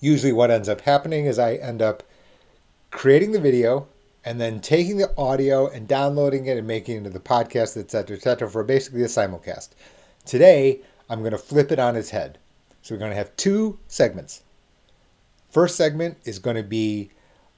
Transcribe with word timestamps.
usually 0.00 0.32
what 0.32 0.50
ends 0.50 0.68
up 0.68 0.80
happening 0.82 1.26
is 1.26 1.38
I 1.38 1.54
end 1.54 1.82
up 1.82 2.02
creating 2.90 3.32
the 3.32 3.40
video 3.40 3.86
and 4.24 4.40
then 4.40 4.60
taking 4.60 4.96
the 4.96 5.16
audio 5.16 5.68
and 5.68 5.86
downloading 5.86 6.46
it 6.46 6.58
and 6.58 6.66
making 6.66 6.96
it 6.96 6.98
into 6.98 7.10
the 7.10 7.20
podcast, 7.20 7.76
et 7.76 7.90
cetera, 7.90 8.16
et 8.16 8.22
cetera, 8.22 8.50
for 8.50 8.64
basically 8.64 9.02
a 9.02 9.06
simulcast. 9.06 9.70
Today, 10.24 10.80
I'm 11.08 11.20
going 11.20 11.32
to 11.32 11.38
flip 11.38 11.70
it 11.70 11.78
on 11.78 11.94
its 11.94 12.10
head. 12.10 12.38
So 12.82 12.94
we're 12.94 12.98
going 12.98 13.12
to 13.12 13.16
have 13.16 13.36
two 13.36 13.78
segments. 13.88 14.42
First 15.50 15.76
segment 15.76 16.18
is 16.24 16.38
going 16.38 16.56
to 16.56 16.62
be 16.62 17.10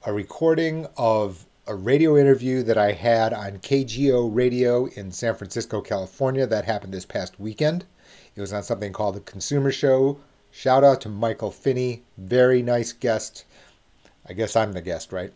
a 0.05 0.13
recording 0.13 0.87
of 0.95 1.45
a 1.67 1.75
radio 1.75 2.17
interview 2.17 2.63
that 2.63 2.77
I 2.77 2.91
had 2.91 3.33
on 3.33 3.59
KGO 3.59 4.33
Radio 4.33 4.85
in 4.85 5.11
San 5.11 5.35
Francisco, 5.35 5.81
California. 5.81 6.47
That 6.47 6.65
happened 6.65 6.93
this 6.93 7.05
past 7.05 7.39
weekend. 7.39 7.85
It 8.35 8.41
was 8.41 8.53
on 8.53 8.63
something 8.63 8.93
called 8.93 9.15
The 9.15 9.21
Consumer 9.21 9.71
Show. 9.71 10.19
Shout 10.51 10.83
out 10.83 11.01
to 11.01 11.09
Michael 11.09 11.51
Finney, 11.51 12.03
very 12.17 12.61
nice 12.61 12.91
guest. 12.91 13.45
I 14.27 14.33
guess 14.33 14.55
I'm 14.55 14.73
the 14.73 14.81
guest, 14.81 15.11
right? 15.11 15.31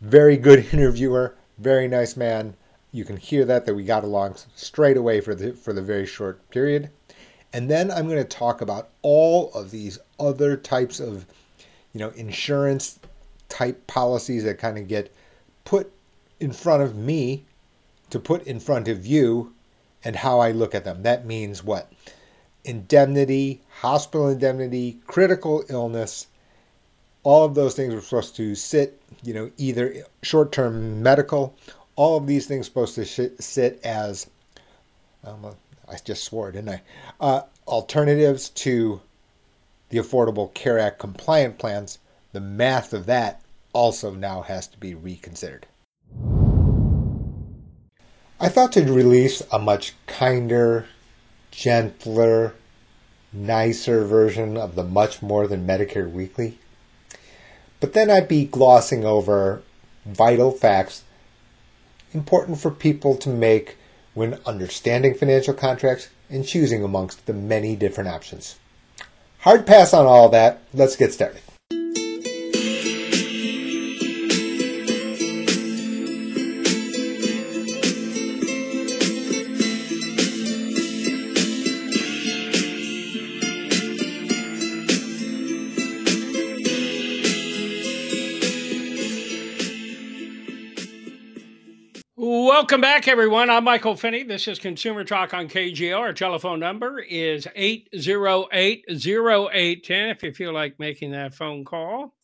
Very 0.00 0.36
good 0.36 0.66
interviewer, 0.72 1.36
very 1.58 1.88
nice 1.88 2.16
man. 2.16 2.54
You 2.92 3.04
can 3.04 3.16
hear 3.16 3.44
that 3.44 3.66
that 3.66 3.74
we 3.74 3.84
got 3.84 4.04
along 4.04 4.36
straight 4.54 4.96
away 4.96 5.20
for 5.20 5.34
the 5.34 5.52
for 5.52 5.72
the 5.72 5.82
very 5.82 6.06
short 6.06 6.48
period. 6.50 6.90
And 7.52 7.70
then 7.70 7.90
I'm 7.90 8.08
going 8.08 8.22
to 8.22 8.24
talk 8.24 8.60
about 8.60 8.90
all 9.02 9.52
of 9.52 9.70
these 9.70 9.98
other 10.18 10.56
types 10.56 11.00
of 11.00 11.26
you 11.92 12.00
know 12.00 12.10
insurance 12.10 12.98
type 13.48 13.86
policies 13.86 14.44
that 14.44 14.58
kind 14.58 14.78
of 14.78 14.88
get 14.88 15.14
put 15.64 15.92
in 16.40 16.52
front 16.52 16.82
of 16.82 16.96
me 16.96 17.44
to 18.10 18.18
put 18.18 18.46
in 18.46 18.58
front 18.58 18.88
of 18.88 19.06
you 19.06 19.52
and 20.02 20.16
how 20.16 20.40
I 20.40 20.50
look 20.50 20.74
at 20.74 20.84
them. 20.84 21.02
That 21.02 21.26
means 21.26 21.62
what? 21.62 21.92
Indemnity, 22.64 23.60
hospital 23.80 24.28
indemnity, 24.28 24.98
critical 25.06 25.64
illness, 25.70 26.26
all 27.22 27.46
of 27.46 27.54
those 27.54 27.74
things 27.74 27.94
are 27.94 28.00
supposed 28.02 28.36
to 28.36 28.54
sit, 28.54 29.00
you 29.22 29.32
know, 29.32 29.50
either 29.56 30.04
short 30.22 30.52
term 30.52 31.02
medical, 31.02 31.56
all 31.96 32.18
of 32.18 32.26
these 32.26 32.46
things 32.46 32.66
supposed 32.66 32.94
to 32.96 33.06
sit 33.06 33.80
as, 33.82 34.28
um, 35.24 35.54
I 35.88 35.96
just 36.04 36.24
swore, 36.24 36.52
didn't 36.52 36.68
I? 36.68 36.82
Uh, 37.20 37.42
alternatives 37.66 38.50
to 38.50 39.00
the 39.88 39.98
Affordable 39.98 40.52
Care 40.52 40.78
Act 40.78 40.98
compliant 40.98 41.58
plans. 41.58 41.98
The 42.32 42.40
math 42.40 42.92
of 42.92 43.06
that 43.06 43.40
also 43.72 44.12
now 44.12 44.42
has 44.42 44.66
to 44.68 44.78
be 44.78 44.94
reconsidered. 44.94 45.66
I 48.38 48.48
thought 48.48 48.72
to 48.72 48.82
release 48.82 49.42
a 49.50 49.58
much 49.58 49.94
kinder, 50.06 50.86
gentler, 51.50 52.54
nicer 53.32 54.04
version 54.04 54.56
of 54.56 54.74
the 54.74 54.84
Much 54.84 55.22
More 55.22 55.46
Than 55.46 55.66
Medicare 55.66 56.10
Weekly. 56.10 56.58
But 57.80 57.92
then 57.92 58.10
I'd 58.10 58.28
be 58.28 58.44
glossing 58.44 59.04
over 59.04 59.62
vital 60.04 60.50
facts 60.50 61.04
important 62.12 62.58
for 62.58 62.70
people 62.70 63.16
to 63.16 63.28
make 63.28 63.76
when 64.14 64.40
understanding 64.44 65.14
financial 65.14 65.54
contracts 65.54 66.08
and 66.28 66.46
choosing 66.46 66.82
amongst 66.82 67.26
the 67.26 67.32
many 67.32 67.76
different 67.76 68.10
options. 68.10 68.58
Hard 69.40 69.66
pass 69.66 69.94
on 69.94 70.06
all 70.06 70.28
that. 70.30 70.62
Let's 70.74 70.96
get 70.96 71.12
started. 71.12 71.42
Welcome 92.70 92.82
back, 92.82 93.08
everyone. 93.08 93.50
I'm 93.50 93.64
Michael 93.64 93.96
Finney. 93.96 94.22
This 94.22 94.46
is 94.46 94.60
Consumer 94.60 95.02
Talk 95.02 95.34
on 95.34 95.48
KGO. 95.48 95.98
Our 95.98 96.12
telephone 96.12 96.60
number 96.60 97.00
is 97.00 97.48
808 97.56 98.84
0810 98.88 100.08
if 100.10 100.22
you 100.22 100.32
feel 100.32 100.52
like 100.52 100.78
making 100.78 101.10
that 101.10 101.34
phone 101.34 101.64
call. 101.64 102.14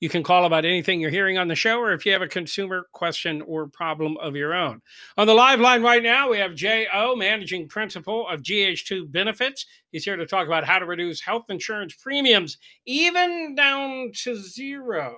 You 0.00 0.10
can 0.10 0.22
call 0.22 0.44
about 0.44 0.66
anything 0.66 1.00
you're 1.00 1.08
hearing 1.08 1.38
on 1.38 1.48
the 1.48 1.54
show 1.54 1.78
or 1.78 1.94
if 1.94 2.04
you 2.04 2.12
have 2.12 2.20
a 2.20 2.28
consumer 2.28 2.88
question 2.92 3.40
or 3.40 3.66
problem 3.66 4.18
of 4.18 4.36
your 4.36 4.52
own. 4.52 4.82
On 5.16 5.26
the 5.26 5.32
live 5.32 5.60
line 5.60 5.82
right 5.82 6.02
now, 6.02 6.28
we 6.28 6.36
have 6.36 6.54
J.O., 6.54 7.16
managing 7.16 7.66
principal 7.66 8.28
of 8.28 8.42
GH2 8.42 9.10
Benefits. 9.10 9.64
He's 9.92 10.04
here 10.04 10.16
to 10.16 10.26
talk 10.26 10.46
about 10.46 10.66
how 10.66 10.78
to 10.78 10.84
reduce 10.84 11.22
health 11.22 11.46
insurance 11.48 11.94
premiums, 11.94 12.58
even 12.84 13.54
down 13.54 14.12
to 14.24 14.36
zero. 14.36 15.16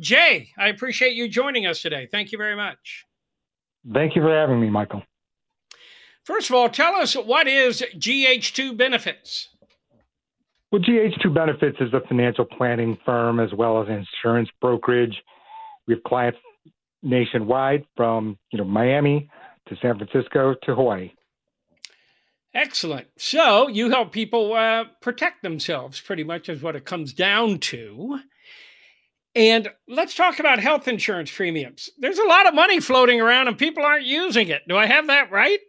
Jae, 0.00 0.48
I 0.58 0.66
appreciate 0.66 1.14
you 1.14 1.28
joining 1.28 1.66
us 1.66 1.80
today. 1.80 2.08
Thank 2.10 2.32
you 2.32 2.38
very 2.38 2.56
much. 2.56 3.04
Thank 3.92 4.16
you 4.16 4.22
for 4.22 4.34
having 4.34 4.60
me, 4.60 4.70
Michael. 4.70 5.02
First 6.24 6.50
of 6.50 6.56
all, 6.56 6.68
tell 6.68 6.94
us 6.96 7.14
what 7.14 7.46
is 7.46 7.82
GH2 7.96 8.76
Benefits? 8.76 9.48
Well, 10.70 10.82
GH2 10.82 11.32
Benefits 11.32 11.78
is 11.80 11.92
a 11.94 12.06
financial 12.06 12.44
planning 12.44 12.98
firm 13.06 13.40
as 13.40 13.52
well 13.54 13.80
as 13.80 13.88
insurance 13.88 14.50
brokerage. 14.60 15.22
We 15.86 15.94
have 15.94 16.02
clients 16.02 16.38
nationwide 17.02 17.86
from, 17.96 18.38
you 18.52 18.58
know, 18.58 18.64
Miami 18.64 19.30
to 19.68 19.76
San 19.80 19.96
Francisco 19.96 20.54
to 20.64 20.74
Hawaii. 20.74 21.12
Excellent. 22.54 23.06
So 23.16 23.68
you 23.68 23.90
help 23.90 24.12
people 24.12 24.52
uh, 24.54 24.84
protect 25.00 25.42
themselves, 25.42 26.00
pretty 26.00 26.24
much, 26.24 26.48
is 26.48 26.60
what 26.60 26.76
it 26.76 26.84
comes 26.84 27.12
down 27.12 27.58
to. 27.58 28.20
And 29.38 29.70
let's 29.86 30.16
talk 30.16 30.40
about 30.40 30.58
health 30.58 30.88
insurance 30.88 31.30
premiums. 31.30 31.88
There's 31.96 32.18
a 32.18 32.26
lot 32.26 32.48
of 32.48 32.54
money 32.54 32.80
floating 32.80 33.20
around 33.20 33.46
and 33.46 33.56
people 33.56 33.84
aren't 33.84 34.04
using 34.04 34.48
it. 34.48 34.62
Do 34.66 34.76
I 34.76 34.86
have 34.86 35.06
that 35.06 35.30
right? 35.30 35.60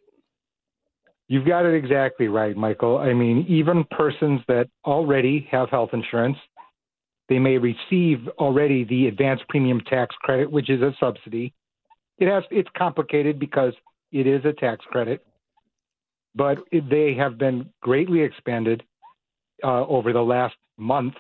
You've 1.28 1.46
got 1.46 1.68
it 1.68 1.76
exactly 1.76 2.30
right, 2.30 2.58
Michael. 2.58 2.98
I 2.98 3.14
mean, 3.14 3.46
even 3.48 3.84
persons 3.92 4.42
that 4.48 4.70
already 4.86 5.48
have 5.52 5.70
health 5.70 5.92
insurance, 5.94 6.38
they 7.30 7.38
may 7.38 7.60
receive 7.60 8.28
already 8.40 8.86
the 8.86 9.06
advanced 9.06 9.48
premium 9.50 9.82
tax 9.82 10.16
credit, 10.24 10.52
which 10.52 10.72
is 10.72 10.82
a 10.82 10.92
subsidy. 11.00 11.54
It 12.18 12.28
has 12.28 12.44
it's 12.50 12.70
complicated 12.76 13.38
because 13.38 13.74
it 14.12 14.26
is 14.26 14.44
a 14.46 14.54
tax 14.54 14.84
credit, 14.86 15.24
but 16.34 16.58
they 16.72 17.14
have 17.20 17.38
been 17.38 17.70
greatly 17.82 18.22
expanded 18.22 18.82
uh, 19.64 19.86
over 19.86 20.12
the 20.12 20.24
last 20.24 20.56
month 20.76 21.14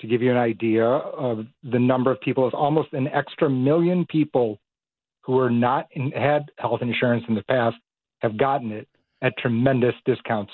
to 0.00 0.06
give 0.06 0.22
you 0.22 0.30
an 0.30 0.36
idea 0.36 0.84
of 0.84 1.46
the 1.62 1.78
number 1.78 2.10
of 2.10 2.20
people, 2.20 2.46
it's 2.46 2.54
almost 2.54 2.92
an 2.92 3.08
extra 3.08 3.50
million 3.50 4.06
people 4.06 4.58
who 5.22 5.38
are 5.38 5.50
not 5.50 5.88
in, 5.92 6.10
had 6.12 6.50
health 6.58 6.80
insurance 6.82 7.24
in 7.28 7.34
the 7.34 7.42
past 7.44 7.76
have 8.20 8.38
gotten 8.38 8.72
it 8.72 8.88
at 9.22 9.36
tremendous 9.38 9.94
discounts 10.04 10.52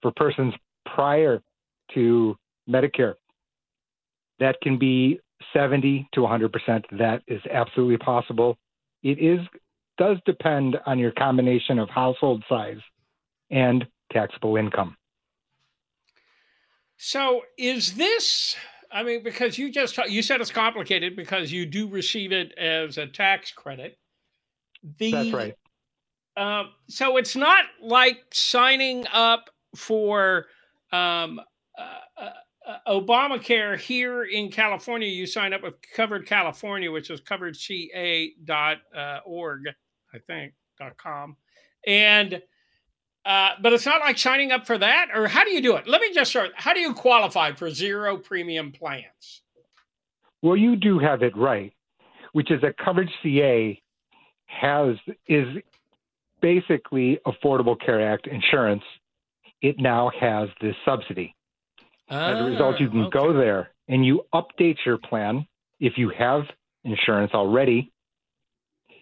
for 0.00 0.12
persons 0.12 0.54
prior 0.94 1.42
to 1.94 2.36
Medicare. 2.68 3.14
That 4.38 4.56
can 4.62 4.78
be 4.78 5.20
70 5.52 6.08
to 6.14 6.20
100%. 6.20 6.50
That 6.98 7.22
is 7.26 7.40
absolutely 7.50 7.98
possible. 7.98 8.56
It 9.02 9.18
is 9.18 9.40
does 9.98 10.16
depend 10.24 10.76
on 10.86 10.98
your 10.98 11.10
combination 11.10 11.78
of 11.78 11.88
household 11.90 12.44
size 12.48 12.78
and 13.50 13.84
taxable 14.12 14.56
income. 14.56 14.96
So 16.98 17.42
is 17.56 17.94
this? 17.94 18.56
I 18.90 19.02
mean, 19.02 19.22
because 19.22 19.56
you 19.56 19.70
just 19.70 19.96
you 20.08 20.20
said 20.20 20.40
it's 20.40 20.50
complicated 20.50 21.14
because 21.16 21.52
you 21.52 21.64
do 21.64 21.88
receive 21.88 22.32
it 22.32 22.52
as 22.58 22.98
a 22.98 23.06
tax 23.06 23.52
credit. 23.52 23.98
The, 24.98 25.12
That's 25.12 25.32
right. 25.32 25.54
Uh, 26.36 26.64
so 26.88 27.16
it's 27.16 27.36
not 27.36 27.64
like 27.82 28.18
signing 28.32 29.06
up 29.12 29.50
for 29.74 30.46
um, 30.92 31.40
uh, 31.76 31.98
uh, 32.16 32.30
Obamacare 32.86 33.78
here 33.78 34.24
in 34.24 34.50
California. 34.50 35.08
You 35.08 35.26
sign 35.26 35.52
up 35.52 35.62
with 35.62 35.74
Covered 35.94 36.26
California, 36.26 36.90
which 36.90 37.10
is 37.10 37.20
coveredca.org, 37.20 38.36
uh, 38.96 39.70
I 40.14 40.18
think, 40.26 40.52
dot 40.78 40.96
com, 40.96 41.36
and 41.86 42.42
uh, 43.28 43.50
but 43.60 43.74
it's 43.74 43.84
not 43.84 44.00
like 44.00 44.16
signing 44.16 44.52
up 44.52 44.66
for 44.66 44.78
that, 44.78 45.08
or 45.14 45.28
how 45.28 45.44
do 45.44 45.50
you 45.50 45.60
do 45.60 45.76
it? 45.76 45.86
Let 45.86 46.00
me 46.00 46.14
just 46.14 46.30
start. 46.30 46.52
How 46.54 46.72
do 46.72 46.80
you 46.80 46.94
qualify 46.94 47.52
for 47.52 47.68
zero 47.70 48.16
premium 48.16 48.72
plans? 48.72 49.42
Well, 50.40 50.56
you 50.56 50.76
do 50.76 50.98
have 50.98 51.22
it 51.22 51.36
right, 51.36 51.74
which 52.32 52.50
is 52.50 52.62
that 52.62 52.78
Covered 52.78 53.10
CA 53.22 53.78
has 54.46 54.96
is 55.26 55.46
basically 56.40 57.20
Affordable 57.26 57.78
Care 57.78 58.10
Act 58.10 58.28
insurance. 58.28 58.84
It 59.60 59.76
now 59.78 60.10
has 60.18 60.48
this 60.62 60.74
subsidy. 60.86 61.34
Ah, 62.08 62.30
As 62.30 62.40
a 62.40 62.44
result, 62.44 62.80
you 62.80 62.88
can 62.88 63.02
okay. 63.02 63.18
go 63.18 63.34
there 63.34 63.68
and 63.88 64.06
you 64.06 64.22
update 64.32 64.76
your 64.86 64.96
plan 64.96 65.46
if 65.80 65.98
you 65.98 66.10
have 66.16 66.44
insurance 66.84 67.32
already. 67.34 67.92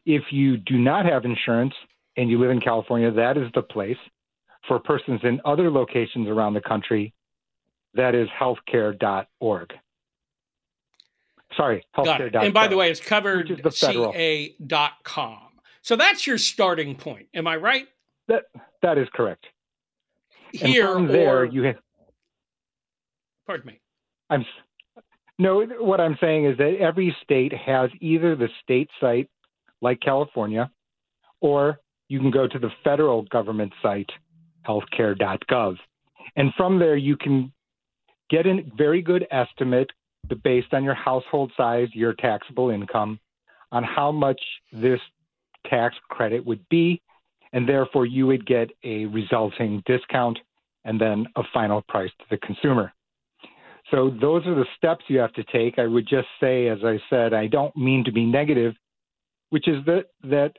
If 0.05 0.25
you 0.33 0.57
do 0.57 0.79
not 0.79 1.07
have 1.07 1.25
insurance 1.25 1.75
and 2.17 2.29
you 2.29 2.41
live 2.41 2.51
in 2.51 2.61
California, 2.61 3.13
that 3.13 3.37
is 3.37 3.53
the 3.55 3.63
place 3.63 3.99
for 4.67 4.79
persons 4.79 5.21
in 5.23 5.41
other 5.45 5.71
locations 5.71 6.29
around 6.29 6.55
the 6.55 6.61
country, 6.61 7.13
That 7.95 8.15
is 8.15 8.29
healthcare.org. 8.39 9.73
Sorry, 11.57 11.83
healthcare.gov. 11.97 12.45
And 12.45 12.53
by 12.53 12.69
the 12.69 12.77
way, 12.77 12.91
it's 12.91 13.01
coveredca.com. 13.01 15.39
So 15.81 15.97
that's 15.97 16.27
your 16.27 16.37
starting 16.37 16.95
point. 16.97 17.29
Am 17.33 17.47
I 17.47 17.57
right? 17.57 17.89
That 18.29 18.45
that 18.83 18.99
is 18.99 19.09
correct. 19.15 19.47
Here 20.53 20.89
and 20.89 21.07
from 21.07 21.09
there, 21.09 21.47
you 21.47 21.63
have. 21.63 21.77
Pardon 23.47 23.67
me. 23.67 23.81
I'm 24.29 24.45
no. 25.39 25.65
What 25.65 26.01
I'm 26.01 26.19
saying 26.21 26.45
is 26.47 26.59
that 26.59 26.77
every 26.81 27.17
state 27.23 27.55
has 27.55 27.91
either 28.01 28.35
the 28.37 28.49
state 28.63 28.91
site, 29.01 29.31
like 29.81 30.01
California, 30.01 30.71
or 31.41 31.79
you 32.09 32.21
can 32.21 32.31
go 32.31 32.47
to 32.49 32.59
the 32.59 32.71
federal 32.85 33.23
government 33.23 33.73
site, 33.81 34.11
healthcare.gov, 34.67 35.77
and 36.37 36.53
from 36.57 36.79
there 36.79 36.97
you 36.97 37.17
can 37.17 37.53
get 38.31 38.47
a 38.47 38.63
very 38.77 39.03
good 39.03 39.27
estimate 39.31 39.91
based 40.43 40.75
on 40.75 40.83
your 40.83 40.95
household 40.95 41.53
size, 41.57 41.89
your 41.93 42.13
taxable 42.15 42.71
income, 42.71 43.19
on 43.73 43.85
how 43.85 44.11
much 44.11 44.41
this 44.73 45.01
tax 45.67 45.95
credit 46.09 46.45
would 46.45 46.67
be, 46.69 47.01
and 47.53 47.69
therefore 47.69 48.07
you 48.07 48.27
would 48.27 48.47
get 48.47 48.71
a 48.85 49.07
resulting 49.07 49.83
discount 49.87 50.39
and 50.85 51.01
then 51.01 51.27
a 51.37 51.43
final 51.53 51.83
price 51.89 52.11
to 52.19 52.25
the 52.31 52.39
consumer. 52.39 52.93
So 53.91 54.11
those 54.21 54.45
are 54.47 54.55
the 54.55 54.67
steps 54.77 55.05
you 55.09 55.19
have 55.19 55.33
to 55.35 55.45
take. 55.45 55.79
I 55.79 55.87
would 55.87 56.09
just 56.09 56.29
say, 56.41 56.69
as 56.69 56.79
I 56.83 56.99
said, 57.09 57.33
I 57.33 57.47
don't 57.47 57.77
mean 57.77 58.05
to 58.05 58.13
be 58.13 58.25
negative, 58.25 58.75
which 59.51 59.69
is 59.69 59.85
that 59.87 60.07
that 60.25 60.55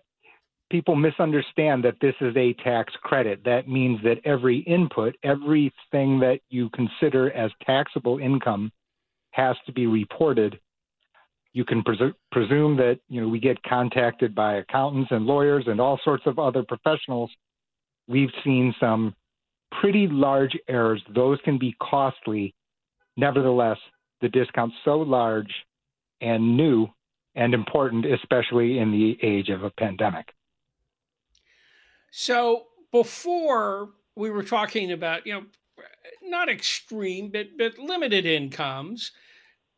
people 0.70 0.96
misunderstand 0.96 1.84
that 1.84 1.98
this 2.02 2.16
is 2.22 2.36
a 2.36 2.54
tax 2.64 2.94
credit. 3.02 3.44
That 3.46 3.68
means 3.68 4.00
that 4.04 4.20
every 4.26 4.60
input, 4.60 5.16
everything 5.24 6.20
that 6.20 6.40
you 6.50 6.70
consider 6.70 7.32
as 7.32 7.52
taxable 7.66 8.20
income 8.20 8.72
has 9.32 9.56
to 9.66 9.72
be 9.72 9.88
reported. 9.88 10.60
You 11.54 11.64
can 11.66 11.84
presu- 11.84 12.14
presume 12.32 12.78
that 12.78 13.00
you 13.10 13.22
know 13.22 13.28
we 13.28 13.40
get 13.40 13.62
contacted 13.64 14.36
by 14.36 14.56
accountants 14.56 15.12
and 15.12 15.26
lawyers 15.26 15.66
and 15.68 15.80
all 15.80 16.00
sorts 16.04 16.24
of 16.26 16.40
other 16.40 16.64
professionals. 16.64 17.32
We've 18.08 18.32
seen 18.44 18.74
some 18.80 19.16
pretty 19.82 20.08
large 20.08 20.58
errors. 20.68 21.02
Those 21.14 21.40
can 21.44 21.58
be 21.58 21.76
costly. 21.82 22.54
Nevertheless, 23.16 23.78
the 24.22 24.30
discount's 24.30 24.76
so 24.86 25.00
large 25.00 25.52
and 26.22 26.58
new 26.58 26.88
and 27.36 27.54
important, 27.54 28.06
especially 28.06 28.80
in 28.80 28.92
the 28.92 29.18
age 29.22 29.50
of 29.50 29.64
a 29.64 29.70
pandemic. 29.72 30.34
So 32.12 32.68
before 32.92 33.90
we 34.16 34.30
were 34.30 34.44
talking 34.44 34.92
about, 34.92 35.26
you 35.26 35.34
know, 35.34 35.44
not 36.24 36.50
extreme, 36.50 37.30
but 37.32 37.58
but 37.58 37.78
limited 37.78 38.26
incomes. 38.26 39.12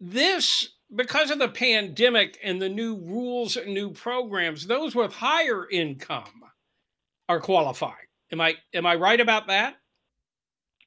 This, 0.02 0.70
because 0.94 1.30
of 1.30 1.40
the 1.40 1.50
pandemic 1.50 2.40
and 2.42 2.62
the 2.62 2.70
new 2.70 2.96
rules 2.96 3.58
and 3.58 3.74
new 3.74 3.92
programs, 3.92 4.68
those 4.68 4.96
with 4.96 5.14
higher 5.14 5.70
income 5.70 6.44
are 7.28 7.40
qualifying. 7.40 7.96
Am 8.32 8.42
I 8.42 8.56
am 8.74 8.86
I 8.86 8.96
right 8.96 9.20
about 9.20 9.48
that? 9.48 9.76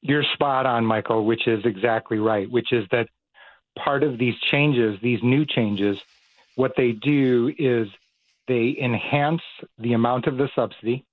You're 0.01 0.25
spot 0.33 0.65
on, 0.65 0.85
Michael, 0.85 1.25
which 1.25 1.47
is 1.47 1.63
exactly 1.63 2.17
right, 2.17 2.49
which 2.51 2.73
is 2.73 2.85
that 2.91 3.07
part 3.77 4.03
of 4.03 4.17
these 4.17 4.35
changes, 4.51 4.99
these 5.01 5.19
new 5.23 5.45
changes, 5.45 5.97
what 6.55 6.73
they 6.75 6.91
do 6.91 7.53
is 7.57 7.87
they 8.47 8.75
enhance 8.81 9.41
the 9.77 9.93
amount 9.93 10.27
of 10.27 10.37
the 10.37 10.49
subsidy. 10.55 11.05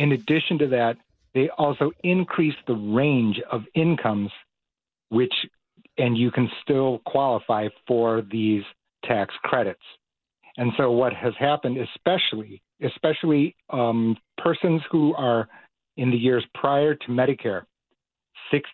In 0.00 0.12
addition 0.12 0.58
to 0.60 0.66
that, 0.68 0.96
they 1.34 1.50
also 1.50 1.92
increase 2.02 2.54
the 2.66 2.74
range 2.74 3.38
of 3.52 3.64
incomes 3.74 4.30
which 5.10 5.34
and 5.98 6.16
you 6.16 6.30
can 6.30 6.50
still 6.62 7.00
qualify 7.04 7.68
for 7.86 8.22
these 8.22 8.62
tax 9.04 9.34
credits. 9.42 9.82
And 10.56 10.72
so, 10.78 10.90
what 10.90 11.12
has 11.12 11.34
happened, 11.38 11.76
especially 11.76 12.62
especially 12.82 13.54
um, 13.68 14.16
persons 14.38 14.80
who 14.90 15.14
are 15.16 15.46
in 15.98 16.10
the 16.10 16.16
years 16.16 16.44
prior 16.54 16.94
to 16.94 17.08
Medicare, 17.08 17.64
six 18.50 18.70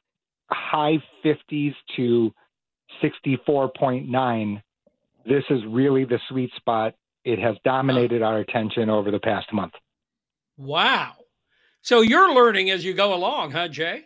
high 0.49 1.03
50s 1.25 1.75
to 1.97 2.33
64.9. 3.03 4.63
This 5.27 5.43
is 5.51 5.61
really 5.67 6.05
the 6.05 6.21
sweet 6.29 6.53
spot. 6.55 6.95
It 7.25 7.41
has 7.41 7.57
dominated 7.65 8.23
our 8.23 8.39
attention 8.39 8.89
over 8.89 9.11
the 9.11 9.19
past 9.19 9.53
month. 9.53 9.73
Wow. 10.57 11.15
So 11.83 12.01
you're 12.01 12.35
learning 12.35 12.71
as 12.71 12.85
you 12.85 12.95
go 12.95 13.15
along, 13.15 13.53
huh, 13.53 13.69
Jae? 13.69 14.03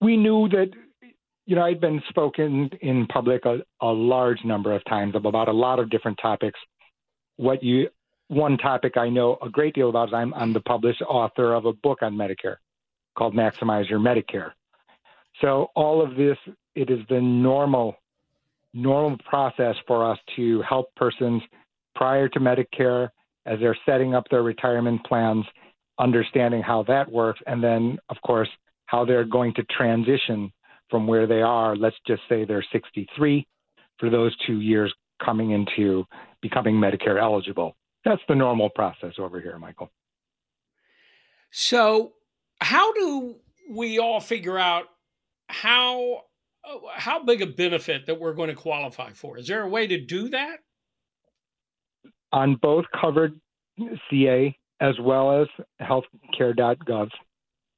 We 0.00 0.16
knew 0.16 0.48
that 0.50 0.70
you 1.46 1.54
know, 1.54 1.62
I'd 1.62 1.80
been 1.80 2.02
spoken 2.08 2.68
in 2.82 3.06
public 3.06 3.44
a, 3.44 3.58
a 3.80 3.86
large 3.86 4.44
number 4.44 4.74
of 4.74 4.84
times 4.84 5.14
about 5.14 5.48
a 5.48 5.52
lot 5.52 5.78
of 5.78 5.90
different 5.90 6.18
topics. 6.20 6.58
What 7.36 7.62
you 7.62 7.88
one 8.28 8.58
topic 8.58 8.96
I 8.96 9.08
know 9.08 9.38
a 9.40 9.48
great 9.48 9.74
deal 9.74 9.88
about 9.88 10.08
is 10.08 10.14
I'm, 10.14 10.34
I'm 10.34 10.52
the 10.52 10.60
published 10.60 11.02
author 11.02 11.54
of 11.54 11.64
a 11.64 11.72
book 11.72 12.02
on 12.02 12.14
Medicare 12.14 12.56
called 13.16 13.34
Maximize 13.34 13.88
Your 13.88 14.00
Medicare. 14.00 14.50
So 15.40 15.70
all 15.76 16.02
of 16.02 16.16
this, 16.16 16.36
it 16.74 16.90
is 16.90 16.98
the 17.08 17.20
normal, 17.20 17.94
normal 18.74 19.16
process 19.28 19.76
for 19.86 20.10
us 20.10 20.18
to 20.34 20.60
help 20.62 20.92
persons 20.96 21.40
prior 21.94 22.28
to 22.30 22.40
Medicare 22.40 23.10
as 23.46 23.58
they're 23.60 23.78
setting 23.86 24.14
up 24.14 24.24
their 24.30 24.42
retirement 24.42 25.04
plans, 25.06 25.44
understanding 25.98 26.62
how 26.62 26.82
that 26.84 27.10
works, 27.10 27.40
and 27.46 27.62
then 27.62 27.98
of 28.08 28.16
course 28.26 28.48
how 28.86 29.04
they're 29.04 29.24
going 29.24 29.54
to 29.54 29.64
transition 29.64 30.52
from 30.90 31.06
where 31.06 31.26
they 31.26 31.42
are. 31.42 31.74
Let's 31.76 31.96
just 32.06 32.22
say 32.28 32.44
they're 32.44 32.64
63 32.72 33.46
for 33.98 34.10
those 34.10 34.36
two 34.46 34.60
years 34.60 34.92
coming 35.24 35.52
into 35.52 36.04
becoming 36.42 36.74
Medicare 36.76 37.20
eligible. 37.20 37.76
That's 38.04 38.22
the 38.28 38.34
normal 38.34 38.70
process 38.70 39.14
over 39.18 39.40
here, 39.40 39.58
Michael. 39.58 39.90
So, 41.50 42.12
how 42.60 42.92
do 42.92 43.36
we 43.70 43.98
all 43.98 44.20
figure 44.20 44.58
out 44.58 44.84
how 45.48 46.22
uh, 46.64 46.78
how 46.94 47.24
big 47.24 47.42
a 47.42 47.46
benefit 47.46 48.06
that 48.06 48.20
we're 48.20 48.34
going 48.34 48.48
to 48.48 48.54
qualify 48.54 49.10
for? 49.12 49.38
Is 49.38 49.46
there 49.46 49.62
a 49.62 49.68
way 49.68 49.86
to 49.86 50.00
do 50.00 50.28
that? 50.30 50.58
On 52.32 52.56
both 52.56 52.84
covered 52.98 53.38
CA 54.10 54.56
as 54.80 54.98
well 55.00 55.42
as 55.42 55.48
healthcare.gov, 55.80 57.10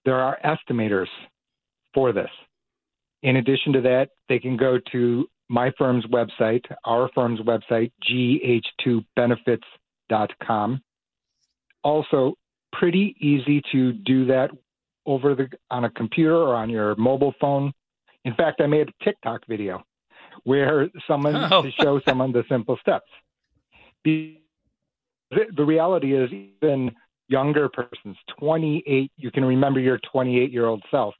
there 0.04 0.20
are 0.20 0.38
estimators 0.44 1.08
for 1.94 2.12
this. 2.12 2.30
In 3.22 3.36
addition 3.36 3.72
to 3.74 3.80
that, 3.82 4.08
they 4.28 4.38
can 4.38 4.56
go 4.56 4.78
to 4.92 5.28
my 5.48 5.72
firm's 5.78 6.04
website, 6.06 6.64
our 6.84 7.10
firm's 7.14 7.40
website, 7.40 7.92
gh2benefits.com. 8.08 10.82
Also, 11.84 12.34
pretty 12.72 13.14
easy 13.20 13.62
to 13.72 13.92
do 13.92 14.26
that 14.26 14.50
over 15.06 15.34
the 15.34 15.48
on 15.70 15.84
a 15.84 15.90
computer 15.90 16.36
or 16.36 16.54
on 16.54 16.68
your 16.68 16.94
mobile 16.96 17.34
phone. 17.40 17.72
In 18.24 18.34
fact, 18.34 18.60
I 18.60 18.66
made 18.66 18.88
a 18.88 19.04
TikTok 19.04 19.46
video 19.48 19.82
where 20.44 20.90
someone 21.06 21.36
oh. 21.50 21.62
to 21.62 21.70
show 21.70 21.98
someone 22.06 22.32
the 22.32 22.44
simple 22.48 22.76
steps. 22.80 23.06
The, 24.04 24.38
the 25.30 25.64
reality 25.64 26.14
is, 26.16 26.30
even 26.32 26.92
younger 27.28 27.68
persons, 27.68 28.16
28, 28.38 29.12
you 29.16 29.30
can 29.30 29.44
remember 29.44 29.80
your 29.80 29.98
28 30.12 30.50
year 30.50 30.66
old 30.66 30.82
self 30.90 31.14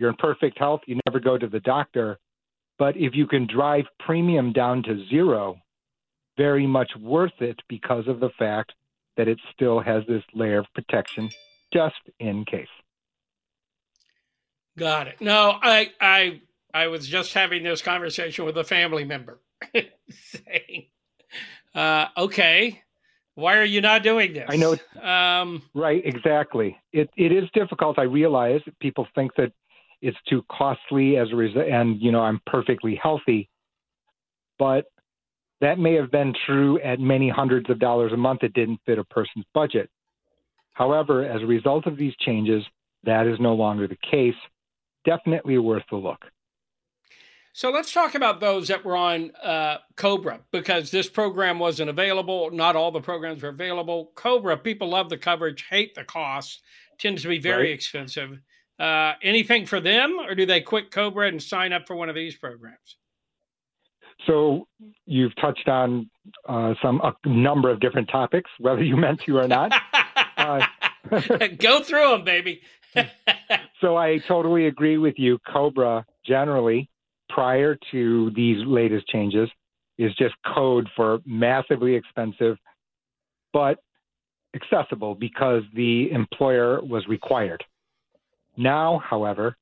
you're 0.00 0.08
in 0.08 0.16
perfect 0.16 0.58
health, 0.58 0.80
you 0.86 0.98
never 1.06 1.20
go 1.20 1.36
to 1.36 1.46
the 1.46 1.60
doctor. 1.60 2.18
But 2.78 2.96
if 2.96 3.14
you 3.14 3.26
can 3.26 3.46
drive 3.46 3.84
premium 4.00 4.52
down 4.52 4.82
to 4.84 5.06
zero, 5.10 5.58
very 6.38 6.66
much 6.66 6.90
worth 6.98 7.38
it 7.40 7.60
because 7.68 8.08
of 8.08 8.18
the 8.18 8.30
fact 8.38 8.72
that 9.18 9.28
it 9.28 9.38
still 9.54 9.78
has 9.78 10.02
this 10.08 10.22
layer 10.32 10.60
of 10.60 10.66
protection 10.74 11.28
just 11.70 12.00
in 12.18 12.46
case. 12.46 12.66
Got 14.78 15.08
it. 15.08 15.20
No, 15.20 15.58
I 15.60 15.90
I 16.00 16.40
I 16.72 16.86
was 16.86 17.06
just 17.06 17.34
having 17.34 17.62
this 17.62 17.82
conversation 17.82 18.46
with 18.46 18.56
a 18.56 18.64
family 18.64 19.04
member 19.04 19.40
saying, 19.74 20.86
uh, 21.74 22.06
okay, 22.16 22.82
why 23.34 23.56
are 23.56 23.64
you 23.64 23.80
not 23.80 24.02
doing 24.02 24.32
this? 24.32 24.46
I 24.48 24.56
know. 24.56 24.76
Um, 25.02 25.62
right, 25.74 26.02
exactly. 26.04 26.76
It 26.92 27.10
it 27.16 27.32
is 27.32 27.44
difficult. 27.54 27.98
I 27.98 28.02
realize 28.02 28.60
people 28.80 29.06
think 29.14 29.34
that 29.36 29.52
it's 30.02 30.18
too 30.28 30.44
costly 30.50 31.16
as 31.16 31.28
a 31.32 31.36
result, 31.36 31.66
and 31.66 32.00
you 32.00 32.12
know 32.12 32.20
I'm 32.20 32.40
perfectly 32.46 32.98
healthy. 33.00 33.48
But 34.58 34.86
that 35.60 35.78
may 35.78 35.94
have 35.94 36.10
been 36.10 36.34
true 36.46 36.80
at 36.80 37.00
many 37.00 37.28
hundreds 37.28 37.70
of 37.70 37.78
dollars 37.78 38.12
a 38.12 38.16
month. 38.16 38.42
It 38.42 38.54
didn't 38.54 38.80
fit 38.86 38.98
a 38.98 39.04
person's 39.04 39.44
budget. 39.54 39.90
However, 40.72 41.24
as 41.24 41.42
a 41.42 41.46
result 41.46 41.86
of 41.86 41.96
these 41.96 42.14
changes, 42.20 42.64
that 43.04 43.26
is 43.26 43.38
no 43.40 43.54
longer 43.54 43.86
the 43.86 43.98
case. 44.10 44.34
Definitely 45.04 45.58
worth 45.58 45.84
a 45.92 45.96
look. 45.96 46.20
So 47.52 47.70
let's 47.70 47.92
talk 47.92 48.14
about 48.14 48.40
those 48.40 48.68
that 48.68 48.84
were 48.84 48.96
on 48.96 49.32
uh, 49.42 49.78
Cobra 49.96 50.40
because 50.52 50.90
this 50.90 51.08
program 51.08 51.58
wasn't 51.58 51.90
available. 51.90 52.50
Not 52.52 52.76
all 52.76 52.92
the 52.92 53.00
programs 53.00 53.42
were 53.42 53.48
available. 53.48 54.12
Cobra, 54.14 54.56
people 54.56 54.88
love 54.88 55.08
the 55.08 55.18
coverage, 55.18 55.66
hate 55.68 55.94
the 55.94 56.04
cost, 56.04 56.62
tends 56.98 57.22
to 57.22 57.28
be 57.28 57.40
very 57.40 57.64
right. 57.64 57.72
expensive. 57.72 58.38
Uh, 58.78 59.14
anything 59.22 59.66
for 59.66 59.80
them, 59.80 60.18
or 60.20 60.34
do 60.34 60.46
they 60.46 60.60
quit 60.60 60.90
Cobra 60.90 61.28
and 61.28 61.42
sign 61.42 61.72
up 61.72 61.86
for 61.86 61.96
one 61.96 62.08
of 62.08 62.14
these 62.14 62.36
programs? 62.36 62.96
So 64.26 64.68
you've 65.06 65.34
touched 65.36 65.68
on 65.68 66.08
uh, 66.48 66.74
some 66.82 67.00
a 67.00 67.14
number 67.26 67.70
of 67.70 67.80
different 67.80 68.08
topics, 68.08 68.50
whether 68.58 68.82
you 68.82 68.96
meant 68.96 69.20
to 69.26 69.38
or 69.38 69.48
not. 69.48 69.72
uh, 70.36 70.66
Go 71.58 71.82
through 71.82 72.10
them, 72.10 72.24
baby. 72.24 72.62
so 73.80 73.96
I 73.96 74.18
totally 74.18 74.66
agree 74.66 74.98
with 74.98 75.18
you. 75.18 75.38
Cobra 75.50 76.04
generally, 76.24 76.89
prior 77.32 77.78
to 77.90 78.30
these 78.34 78.64
latest 78.66 79.06
changes, 79.08 79.48
is 79.98 80.14
just 80.14 80.34
code 80.54 80.88
for 80.96 81.20
massively 81.26 81.94
expensive, 81.94 82.56
but 83.52 83.78
accessible 84.54 85.14
because 85.14 85.62
the 85.74 86.10
employer 86.10 86.82
was 86.82 87.06
required. 87.06 87.62
Now, 88.56 89.02
however, 89.08 89.56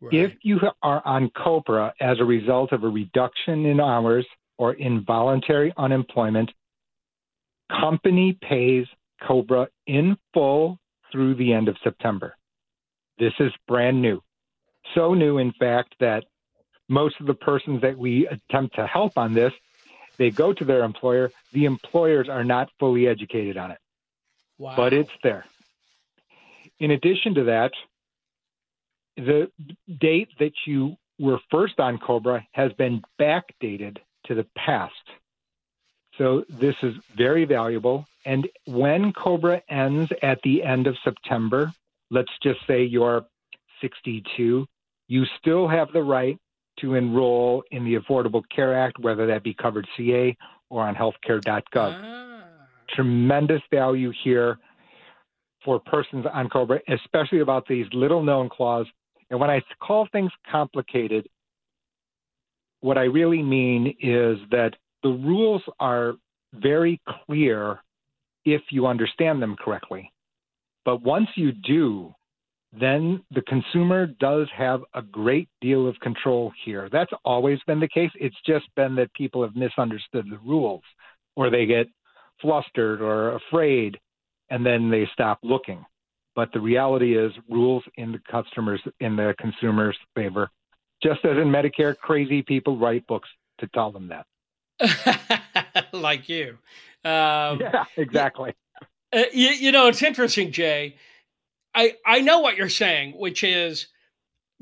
right. 0.00 0.12
if 0.12 0.32
you 0.42 0.58
are 0.82 1.02
on 1.04 1.30
COBRA 1.36 1.94
as 2.00 2.18
a 2.20 2.24
result 2.24 2.72
of 2.72 2.84
a 2.84 2.88
reduction 2.88 3.66
in 3.66 3.80
hours 3.80 4.26
or 4.58 4.74
involuntary 4.74 5.72
unemployment, 5.76 6.50
company 7.70 8.36
pays 8.42 8.86
COBRA 9.26 9.68
in 9.86 10.16
full 10.34 10.78
through 11.12 11.34
the 11.36 11.52
end 11.52 11.68
of 11.68 11.76
September. 11.82 12.36
This 13.18 13.32
is 13.38 13.52
brand 13.68 14.00
new. 14.00 14.20
So 14.94 15.14
new, 15.14 15.38
in 15.38 15.52
fact, 15.58 15.94
that 16.00 16.24
most 16.90 17.20
of 17.20 17.26
the 17.26 17.34
persons 17.34 17.80
that 17.82 17.96
we 17.96 18.26
attempt 18.26 18.74
to 18.74 18.86
help 18.86 19.16
on 19.16 19.32
this, 19.32 19.52
they 20.18 20.30
go 20.30 20.52
to 20.52 20.64
their 20.64 20.82
employer. 20.82 21.30
The 21.52 21.64
employers 21.64 22.28
are 22.28 22.44
not 22.44 22.68
fully 22.78 23.06
educated 23.06 23.56
on 23.56 23.70
it, 23.70 23.78
wow. 24.58 24.74
but 24.76 24.92
it's 24.92 25.10
there. 25.22 25.46
In 26.80 26.90
addition 26.90 27.34
to 27.36 27.44
that, 27.44 27.72
the 29.16 29.50
date 29.98 30.28
that 30.40 30.52
you 30.66 30.96
were 31.18 31.38
first 31.50 31.78
on 31.78 31.98
Cobra 31.98 32.44
has 32.52 32.72
been 32.72 33.02
backdated 33.20 33.98
to 34.26 34.34
the 34.34 34.46
past. 34.56 34.94
So 36.18 36.44
this 36.48 36.74
is 36.82 36.94
very 37.16 37.44
valuable. 37.44 38.06
And 38.24 38.48
when 38.66 39.12
Cobra 39.12 39.62
ends 39.68 40.10
at 40.22 40.42
the 40.42 40.62
end 40.64 40.86
of 40.86 40.96
September, 41.04 41.72
let's 42.10 42.32
just 42.42 42.60
say 42.66 42.84
you're 42.84 43.24
62, 43.80 44.66
you 45.08 45.24
still 45.38 45.68
have 45.68 45.92
the 45.92 46.02
right 46.02 46.38
to 46.78 46.94
enroll 46.94 47.62
in 47.70 47.84
the 47.84 47.96
Affordable 47.96 48.42
Care 48.54 48.78
Act, 48.78 48.98
whether 48.98 49.26
that 49.26 49.42
be 49.42 49.54
covered 49.54 49.86
CA 49.96 50.36
or 50.68 50.82
on 50.82 50.94
healthcare.gov. 50.94 51.62
Ah. 51.74 52.42
Tremendous 52.94 53.62
value 53.70 54.12
here 54.24 54.58
for 55.64 55.78
persons 55.78 56.26
on 56.32 56.48
COBRA, 56.48 56.80
especially 56.88 57.40
about 57.40 57.66
these 57.68 57.86
little 57.92 58.22
known 58.22 58.48
clause. 58.48 58.86
And 59.30 59.38
when 59.38 59.50
I 59.50 59.62
call 59.80 60.08
things 60.10 60.32
complicated, 60.50 61.28
what 62.80 62.96
I 62.98 63.04
really 63.04 63.42
mean 63.42 63.94
is 64.00 64.38
that 64.50 64.74
the 65.02 65.10
rules 65.10 65.62
are 65.78 66.14
very 66.54 67.00
clear 67.26 67.82
if 68.44 68.62
you 68.70 68.86
understand 68.86 69.42
them 69.42 69.56
correctly. 69.56 70.12
But 70.84 71.02
once 71.02 71.28
you 71.36 71.52
do, 71.52 72.14
then 72.72 73.22
the 73.32 73.42
consumer 73.42 74.06
does 74.06 74.46
have 74.56 74.82
a 74.94 75.02
great 75.02 75.48
deal 75.60 75.88
of 75.88 75.98
control 76.00 76.52
here. 76.64 76.88
That's 76.90 77.10
always 77.24 77.58
been 77.66 77.80
the 77.80 77.88
case. 77.88 78.10
It's 78.14 78.36
just 78.46 78.66
been 78.76 78.94
that 78.96 79.12
people 79.14 79.42
have 79.42 79.56
misunderstood 79.56 80.26
the 80.30 80.38
rules 80.38 80.82
or 81.34 81.50
they 81.50 81.66
get 81.66 81.88
flustered 82.40 83.00
or 83.00 83.34
afraid 83.34 83.98
and 84.50 84.64
then 84.64 84.90
they 84.90 85.08
stop 85.12 85.40
looking. 85.42 85.84
But 86.36 86.52
the 86.52 86.60
reality 86.60 87.18
is 87.18 87.32
rules 87.48 87.82
in 87.96 88.12
the 88.12 88.20
customers 88.30 88.80
in 89.00 89.16
the 89.16 89.34
consumer's 89.38 89.98
favor. 90.14 90.48
Just 91.02 91.24
as 91.24 91.38
in 91.38 91.48
Medicare, 91.48 91.96
crazy 91.96 92.42
people 92.42 92.78
write 92.78 93.06
books 93.08 93.28
to 93.58 93.66
tell 93.68 93.90
them 93.90 94.10
that. 94.10 95.86
like 95.92 96.28
you. 96.28 96.50
Um, 97.04 97.58
yeah, 97.60 97.84
exactly. 97.96 98.54
Uh, 99.12 99.22
you, 99.32 99.48
you 99.48 99.72
know, 99.72 99.88
it's 99.88 100.02
interesting, 100.02 100.52
Jae 100.52 100.94
I 101.74 101.94
I 102.06 102.20
know 102.20 102.40
what 102.40 102.56
you're 102.56 102.68
saying, 102.68 103.14
which 103.16 103.44
is 103.44 103.88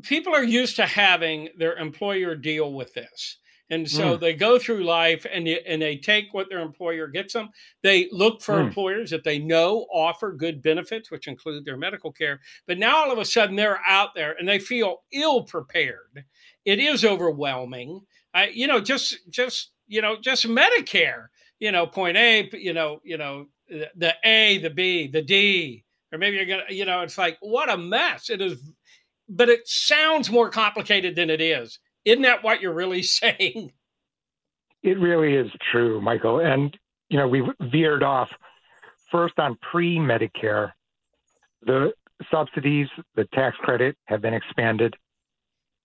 people 0.03 0.35
are 0.35 0.45
used 0.45 0.77
to 0.77 0.87
having 0.87 1.49
their 1.57 1.77
employer 1.77 2.35
deal 2.35 2.73
with 2.73 2.95
this. 2.95 3.39
And 3.71 3.89
so 3.89 4.17
mm. 4.17 4.21
they 4.21 4.33
go 4.33 4.59
through 4.59 4.85
life 4.85 5.27
and 5.31 5.47
and 5.47 5.83
they 5.83 5.97
take 5.97 6.33
what 6.33 6.49
their 6.49 6.61
employer 6.61 7.07
gets 7.07 7.35
them. 7.35 7.51
They 7.83 8.09
look 8.11 8.41
for 8.41 8.55
mm. 8.55 8.67
employers 8.67 9.11
that 9.11 9.25
they 9.25 9.39
know 9.39 9.87
offer 9.93 10.33
good 10.33 10.63
benefits, 10.63 11.11
which 11.11 11.27
include 11.27 11.65
their 11.65 11.77
medical 11.77 12.11
care. 12.11 12.41
But 12.67 12.79
now 12.79 12.97
all 12.97 13.13
of 13.13 13.19
a 13.19 13.27
sudden 13.27 13.57
they're 13.57 13.81
out 13.87 14.15
there 14.15 14.35
and 14.39 14.49
they 14.49 14.59
feel 14.59 15.03
ill 15.13 15.43
prepared. 15.43 16.25
It 16.65 16.79
is 16.79 17.05
overwhelming. 17.05 18.01
I, 18.33 18.49
you 18.49 18.67
know, 18.67 18.81
just 18.81 19.19
just 19.29 19.73
you 19.87 20.01
know, 20.01 20.17
just 20.21 20.47
Medicare. 20.47 21.27
You 21.59 21.73
know, 21.73 21.87
point 21.87 22.17
A. 22.17 22.49
You 22.53 22.73
know, 22.73 23.01
you 23.05 23.19
know, 23.19 23.47
the 23.69 24.15
A, 24.25 24.59
the 24.59 24.71
B, 24.71 25.09
the 25.09 25.23
D, 25.23 25.85
or 26.13 26.19
maybe 26.19 26.37
you're 26.37 26.47
gonna 26.47 26.65
you 26.69 26.85
know 26.85 27.01
it's 27.01 27.19
like 27.19 27.39
what 27.41 27.71
a 27.71 27.77
mess. 27.77 28.31
It 28.31 28.41
is 28.41 28.63
but 29.29 29.49
it 29.49 29.67
sounds 29.69 30.31
more 30.31 30.49
complicated 30.49 31.17
than 31.17 31.31
it 31.31 31.41
is. 31.41 31.79
Isn't 32.05 32.23
that 32.23 32.43
what 32.43 32.61
you're 32.61 32.75
really 32.75 33.03
saying? 33.03 33.73
It 34.83 34.99
really 34.99 35.35
is 35.35 35.51
true 35.73 36.01
michael. 36.01 36.41
And 36.41 36.77
you 37.09 37.19
know 37.19 37.29
we 37.29 37.43
veered 37.61 38.03
off 38.03 38.29
first 39.11 39.39
on 39.39 39.57
pre-medicare. 39.71 40.73
The 41.63 41.93
subsidies 42.31 42.89
the 43.15 43.25
tax 43.35 43.57
credit 43.59 43.97
have 44.07 44.23
been 44.23 44.35
expanded. 44.35 44.95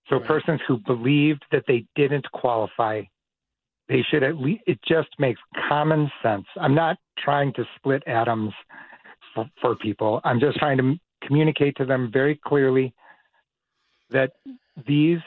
So 0.09 0.17
right. 0.17 0.25
persons 0.25 0.59
who 0.67 0.77
believed 0.79 1.45
that 1.51 1.63
they 1.67 1.85
didn't 1.95 2.29
qualify 2.31 3.03
they 3.89 4.03
should 4.09 4.23
at 4.23 4.37
least 4.37 4.63
it 4.65 4.79
just 4.87 5.09
makes 5.19 5.39
common 5.69 6.09
sense. 6.21 6.45
I'm 6.59 6.75
not 6.75 6.97
trying 7.19 7.53
to 7.53 7.65
split 7.75 8.03
atoms 8.07 8.53
for, 9.33 9.49
for 9.61 9.75
people. 9.75 10.21
I'm 10.23 10.39
just 10.39 10.57
trying 10.57 10.77
to 10.77 10.95
communicate 11.25 11.75
to 11.77 11.85
them 11.85 12.09
very 12.11 12.39
clearly 12.45 12.93
that 14.09 14.31
these 14.87 15.19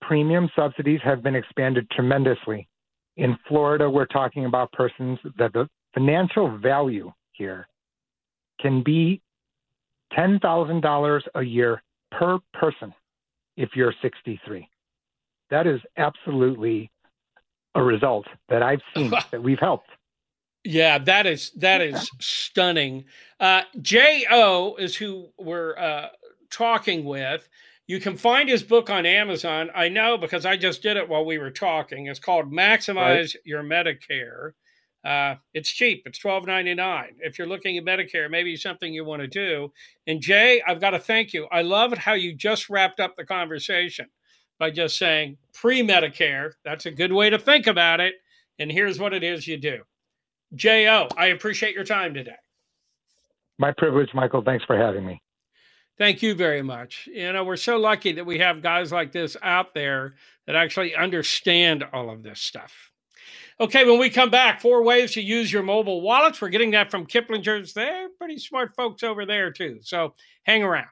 premium 0.00 0.48
subsidies 0.54 1.00
have 1.02 1.22
been 1.22 1.34
expanded 1.34 1.88
tremendously. 1.90 2.68
In 3.16 3.36
Florida, 3.48 3.88
we're 3.88 4.06
talking 4.06 4.46
about 4.46 4.72
persons 4.72 5.18
that 5.38 5.52
the 5.52 5.68
financial 5.94 6.56
value 6.58 7.12
here 7.32 7.68
can 8.60 8.82
be 8.82 9.20
$10,000 10.16 11.20
a 11.34 11.42
year 11.42 11.82
per 12.10 12.38
person 12.54 12.92
if 13.56 13.70
you're 13.74 13.94
63. 14.02 14.68
That 15.50 15.66
is 15.66 15.80
absolutely 15.96 16.90
a 17.74 17.82
result 17.82 18.26
that 18.48 18.62
I've 18.62 18.80
seen 18.94 19.10
that 19.30 19.42
we've 19.42 19.58
helped. 19.58 19.88
Yeah, 20.64 20.98
that 20.98 21.26
is 21.26 21.50
that 21.56 21.80
is 21.80 22.10
stunning. 22.20 23.04
Uh, 23.40 23.62
Jo 23.80 24.76
is 24.78 24.94
who 24.94 25.28
we're 25.38 25.76
uh, 25.76 26.08
talking 26.50 27.04
with. 27.04 27.48
You 27.88 28.00
can 28.00 28.16
find 28.16 28.48
his 28.48 28.62
book 28.62 28.88
on 28.88 29.04
Amazon. 29.04 29.70
I 29.74 29.88
know 29.88 30.16
because 30.16 30.46
I 30.46 30.56
just 30.56 30.82
did 30.82 30.96
it 30.96 31.08
while 31.08 31.24
we 31.24 31.38
were 31.38 31.50
talking. 31.50 32.06
It's 32.06 32.20
called 32.20 32.52
Maximize 32.52 33.34
right. 33.34 33.36
Your 33.44 33.64
Medicare. 33.64 34.52
Uh, 35.04 35.34
it's 35.52 35.68
cheap. 35.68 36.04
It's 36.06 36.18
twelve 36.18 36.46
ninety 36.46 36.74
nine. 36.74 37.16
If 37.18 37.38
you're 37.38 37.48
looking 37.48 37.76
at 37.76 37.84
Medicare, 37.84 38.30
maybe 38.30 38.54
something 38.56 38.94
you 38.94 39.04
want 39.04 39.20
to 39.22 39.28
do. 39.28 39.72
And 40.06 40.20
Jae, 40.20 40.60
I've 40.66 40.80
got 40.80 40.90
to 40.90 41.00
thank 41.00 41.32
you. 41.32 41.48
I 41.50 41.62
love 41.62 41.92
how 41.98 42.12
you 42.12 42.34
just 42.34 42.70
wrapped 42.70 43.00
up 43.00 43.16
the 43.16 43.24
conversation 43.24 44.06
by 44.60 44.70
just 44.70 44.96
saying 44.96 45.38
pre 45.52 45.82
Medicare. 45.82 46.52
That's 46.64 46.86
a 46.86 46.92
good 46.92 47.12
way 47.12 47.30
to 47.30 47.38
think 47.38 47.66
about 47.66 47.98
it. 47.98 48.14
And 48.60 48.70
here's 48.70 49.00
what 49.00 49.12
it 49.12 49.24
is 49.24 49.48
you 49.48 49.56
do. 49.56 49.82
Jo, 50.54 51.08
I 51.16 51.26
appreciate 51.26 51.74
your 51.74 51.84
time 51.84 52.14
today. 52.14 52.36
My 53.58 53.72
privilege, 53.72 54.12
Michael. 54.12 54.42
Thanks 54.42 54.64
for 54.64 54.76
having 54.76 55.06
me. 55.06 55.22
Thank 55.98 56.22
you 56.22 56.34
very 56.34 56.62
much. 56.62 57.08
You 57.12 57.32
know, 57.32 57.44
we're 57.44 57.56
so 57.56 57.76
lucky 57.78 58.12
that 58.12 58.26
we 58.26 58.38
have 58.38 58.62
guys 58.62 58.92
like 58.92 59.12
this 59.12 59.36
out 59.42 59.74
there 59.74 60.14
that 60.46 60.56
actually 60.56 60.94
understand 60.94 61.84
all 61.92 62.10
of 62.10 62.22
this 62.22 62.40
stuff. 62.40 62.72
Okay, 63.60 63.84
when 63.84 64.00
we 64.00 64.10
come 64.10 64.30
back, 64.30 64.60
four 64.60 64.82
ways 64.82 65.12
to 65.12 65.22
use 65.22 65.52
your 65.52 65.62
mobile 65.62 66.00
wallets. 66.00 66.40
We're 66.40 66.48
getting 66.48 66.72
that 66.72 66.90
from 66.90 67.06
Kiplinger's. 67.06 67.74
They're 67.74 68.08
pretty 68.18 68.38
smart 68.38 68.74
folks 68.74 69.02
over 69.02 69.24
there, 69.24 69.52
too. 69.52 69.78
So 69.82 70.14
hang 70.42 70.62
around. 70.62 70.88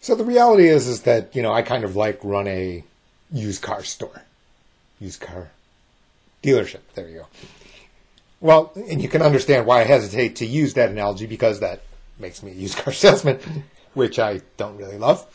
So 0.00 0.14
the 0.14 0.24
reality 0.24 0.68
is, 0.68 0.86
is 0.86 1.02
that, 1.02 1.34
you 1.34 1.42
know, 1.42 1.52
I 1.52 1.62
kind 1.62 1.84
of 1.84 1.96
like 1.96 2.20
run 2.22 2.46
a 2.46 2.82
used 3.32 3.62
car 3.62 3.82
store, 3.82 4.22
used 5.00 5.20
car 5.20 5.50
dealership. 6.42 6.80
There 6.94 7.08
you 7.08 7.18
go. 7.18 7.26
Well, 8.40 8.72
and 8.76 9.02
you 9.02 9.08
can 9.08 9.22
understand 9.22 9.66
why 9.66 9.80
I 9.80 9.84
hesitate 9.84 10.36
to 10.36 10.46
use 10.46 10.74
that 10.74 10.90
analogy 10.90 11.26
because 11.26 11.60
that 11.60 11.82
makes 12.18 12.42
me 12.42 12.52
a 12.52 12.54
used 12.54 12.78
car 12.78 12.92
salesman, 13.04 13.40
which 13.94 14.18
I 14.18 14.42
don't 14.56 14.76
really 14.76 14.98
love. 14.98 15.26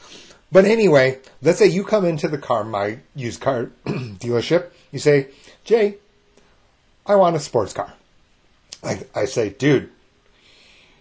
But 0.51 0.65
anyway, 0.65 1.19
let's 1.41 1.57
say 1.59 1.65
you 1.65 1.83
come 1.83 2.05
into 2.05 2.27
the 2.27 2.37
car, 2.37 2.63
my 2.63 2.99
used 3.15 3.41
car 3.41 3.71
dealership. 3.85 4.69
You 4.91 4.99
say, 4.99 5.29
Jae, 5.65 5.97
I 7.05 7.15
want 7.15 7.35
a 7.35 7.39
sports 7.39 7.73
car. 7.73 7.93
I, 8.83 9.03
I 9.15 9.25
say, 9.25 9.49
dude, 9.49 9.89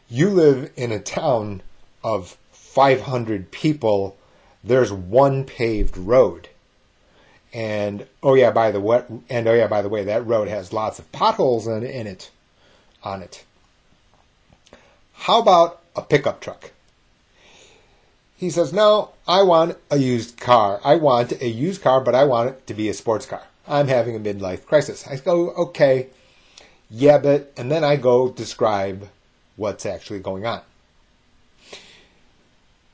You 0.08 0.30
live 0.30 0.72
in 0.76 0.90
a 0.92 0.98
town 0.98 1.62
of 2.02 2.36
500 2.52 3.50
people, 3.50 4.16
there's 4.64 4.92
one 4.92 5.44
paved 5.44 5.96
road. 5.96 6.48
And 7.52 8.06
oh 8.22 8.34
yeah, 8.34 8.50
by 8.50 8.70
the 8.70 8.80
way, 8.80 9.04
and 9.28 9.46
oh 9.46 9.52
yeah, 9.52 9.66
by 9.66 9.82
the 9.82 9.88
way, 9.88 10.04
that 10.04 10.26
road 10.26 10.48
has 10.48 10.72
lots 10.72 10.98
of 10.98 11.10
potholes 11.12 11.66
in, 11.66 11.82
in 11.82 12.06
it, 12.06 12.30
on 13.02 13.22
it. 13.22 13.44
How 15.12 15.40
about 15.40 15.80
a 15.94 16.02
pickup 16.02 16.40
truck? 16.40 16.72
He 18.36 18.50
says, 18.50 18.72
No, 18.72 19.10
I 19.28 19.42
want 19.42 19.78
a 19.88 19.98
used 19.98 20.40
car. 20.40 20.80
I 20.82 20.96
want 20.96 21.30
a 21.40 21.48
used 21.48 21.80
car, 21.80 22.00
but 22.00 22.14
I 22.14 22.24
want 22.24 22.48
it 22.48 22.66
to 22.66 22.74
be 22.74 22.88
a 22.88 22.94
sports 22.94 23.24
car. 23.24 23.42
I'm 23.68 23.86
having 23.86 24.16
a 24.16 24.18
midlife 24.18 24.66
crisis. 24.66 25.06
I 25.06 25.16
go, 25.16 25.50
Okay, 25.50 26.08
yeah, 26.90 27.18
but, 27.18 27.52
and 27.56 27.70
then 27.70 27.84
I 27.84 27.94
go 27.94 28.30
describe 28.30 29.08
what's 29.56 29.86
actually 29.86 30.18
going 30.18 30.44
on. 30.44 30.62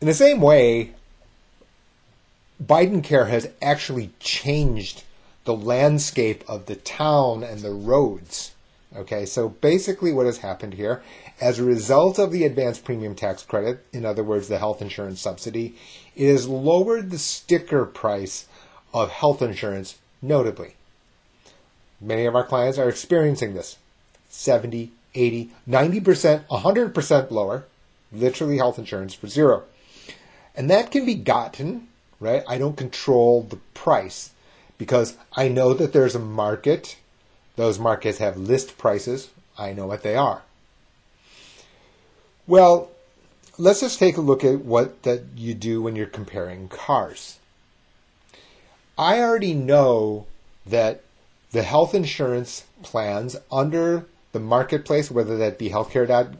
In 0.02 0.06
the 0.06 0.12
same 0.12 0.40
way, 0.42 0.92
Biden 2.62 3.04
Care 3.04 3.26
has 3.26 3.48
actually 3.62 4.10
changed 4.18 5.04
the 5.44 5.54
landscape 5.54 6.44
of 6.48 6.66
the 6.66 6.76
town 6.76 7.42
and 7.42 7.60
the 7.60 7.72
roads. 7.72 8.52
Okay, 8.96 9.26
so 9.26 9.50
basically, 9.50 10.12
what 10.12 10.26
has 10.26 10.38
happened 10.38 10.74
here, 10.74 11.02
as 11.40 11.58
a 11.58 11.64
result 11.64 12.18
of 12.18 12.32
the 12.32 12.44
advanced 12.44 12.84
premium 12.84 13.14
tax 13.14 13.42
credit, 13.42 13.84
in 13.92 14.04
other 14.04 14.24
words, 14.24 14.48
the 14.48 14.58
health 14.58 14.82
insurance 14.82 15.20
subsidy, 15.20 15.76
it 16.16 16.30
has 16.30 16.48
lowered 16.48 17.10
the 17.10 17.18
sticker 17.18 17.84
price 17.84 18.46
of 18.92 19.10
health 19.10 19.42
insurance 19.42 19.98
notably. 20.22 20.74
Many 22.00 22.26
of 22.26 22.34
our 22.34 22.44
clients 22.44 22.78
are 22.78 22.88
experiencing 22.88 23.54
this 23.54 23.76
70, 24.30 24.90
80, 25.14 25.50
90%, 25.68 26.46
100% 26.46 27.30
lower, 27.30 27.64
literally 28.12 28.56
health 28.56 28.78
insurance 28.78 29.14
for 29.14 29.28
zero. 29.28 29.64
And 30.56 30.68
that 30.70 30.90
can 30.90 31.04
be 31.06 31.14
gotten, 31.14 31.88
right? 32.20 32.42
I 32.48 32.58
don't 32.58 32.76
control 32.76 33.42
the 33.42 33.58
price 33.74 34.30
because 34.76 35.16
I 35.36 35.48
know 35.48 35.74
that 35.74 35.92
there's 35.92 36.14
a 36.14 36.20
market 36.20 36.96
those 37.58 37.80
markets 37.80 38.18
have 38.18 38.36
list 38.36 38.78
prices. 38.78 39.30
I 39.58 39.72
know 39.72 39.88
what 39.88 40.04
they 40.04 40.14
are. 40.14 40.42
Well, 42.46 42.92
let's 43.58 43.80
just 43.80 43.98
take 43.98 44.16
a 44.16 44.20
look 44.20 44.44
at 44.44 44.64
what 44.64 45.02
that 45.02 45.24
you 45.34 45.54
do 45.54 45.82
when 45.82 45.96
you're 45.96 46.06
comparing 46.06 46.68
cars. 46.68 47.40
I 48.96 49.20
already 49.20 49.54
know 49.54 50.26
that 50.64 51.02
the 51.50 51.64
health 51.64 51.96
insurance 51.96 52.64
plans 52.84 53.34
under 53.50 54.06
the 54.30 54.38
marketplace, 54.38 55.10
whether 55.10 55.36
that 55.38 55.58
be 55.58 55.70
healthcare 55.70 56.36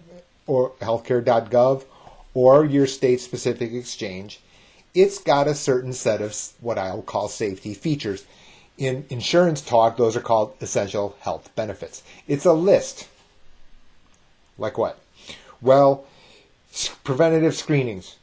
or 0.47 0.70
healthcare.gov 0.80 1.85
or 2.32 2.64
your 2.64 2.87
state 2.87 3.20
specific 3.20 3.73
exchange, 3.73 4.38
it's 4.95 5.18
got 5.18 5.47
a 5.49 5.54
certain 5.54 5.92
set 5.92 6.21
of 6.21 6.37
what 6.61 6.78
I'll 6.78 7.02
call 7.02 7.28
safety 7.28 7.75
features 7.75 8.25
in 8.78 9.04
insurance 9.11 9.61
talk, 9.61 9.97
those 9.97 10.16
are 10.16 10.21
called 10.21 10.54
essential 10.61 11.16
health 11.21 11.50
benefits. 11.57 12.02
It's 12.28 12.47
a 12.47 12.52
list. 12.52 13.09
Like 14.57 14.78
what? 14.78 14.99
Well, 15.61 16.04
preventative 17.02 17.57
screenings, 17.57 18.16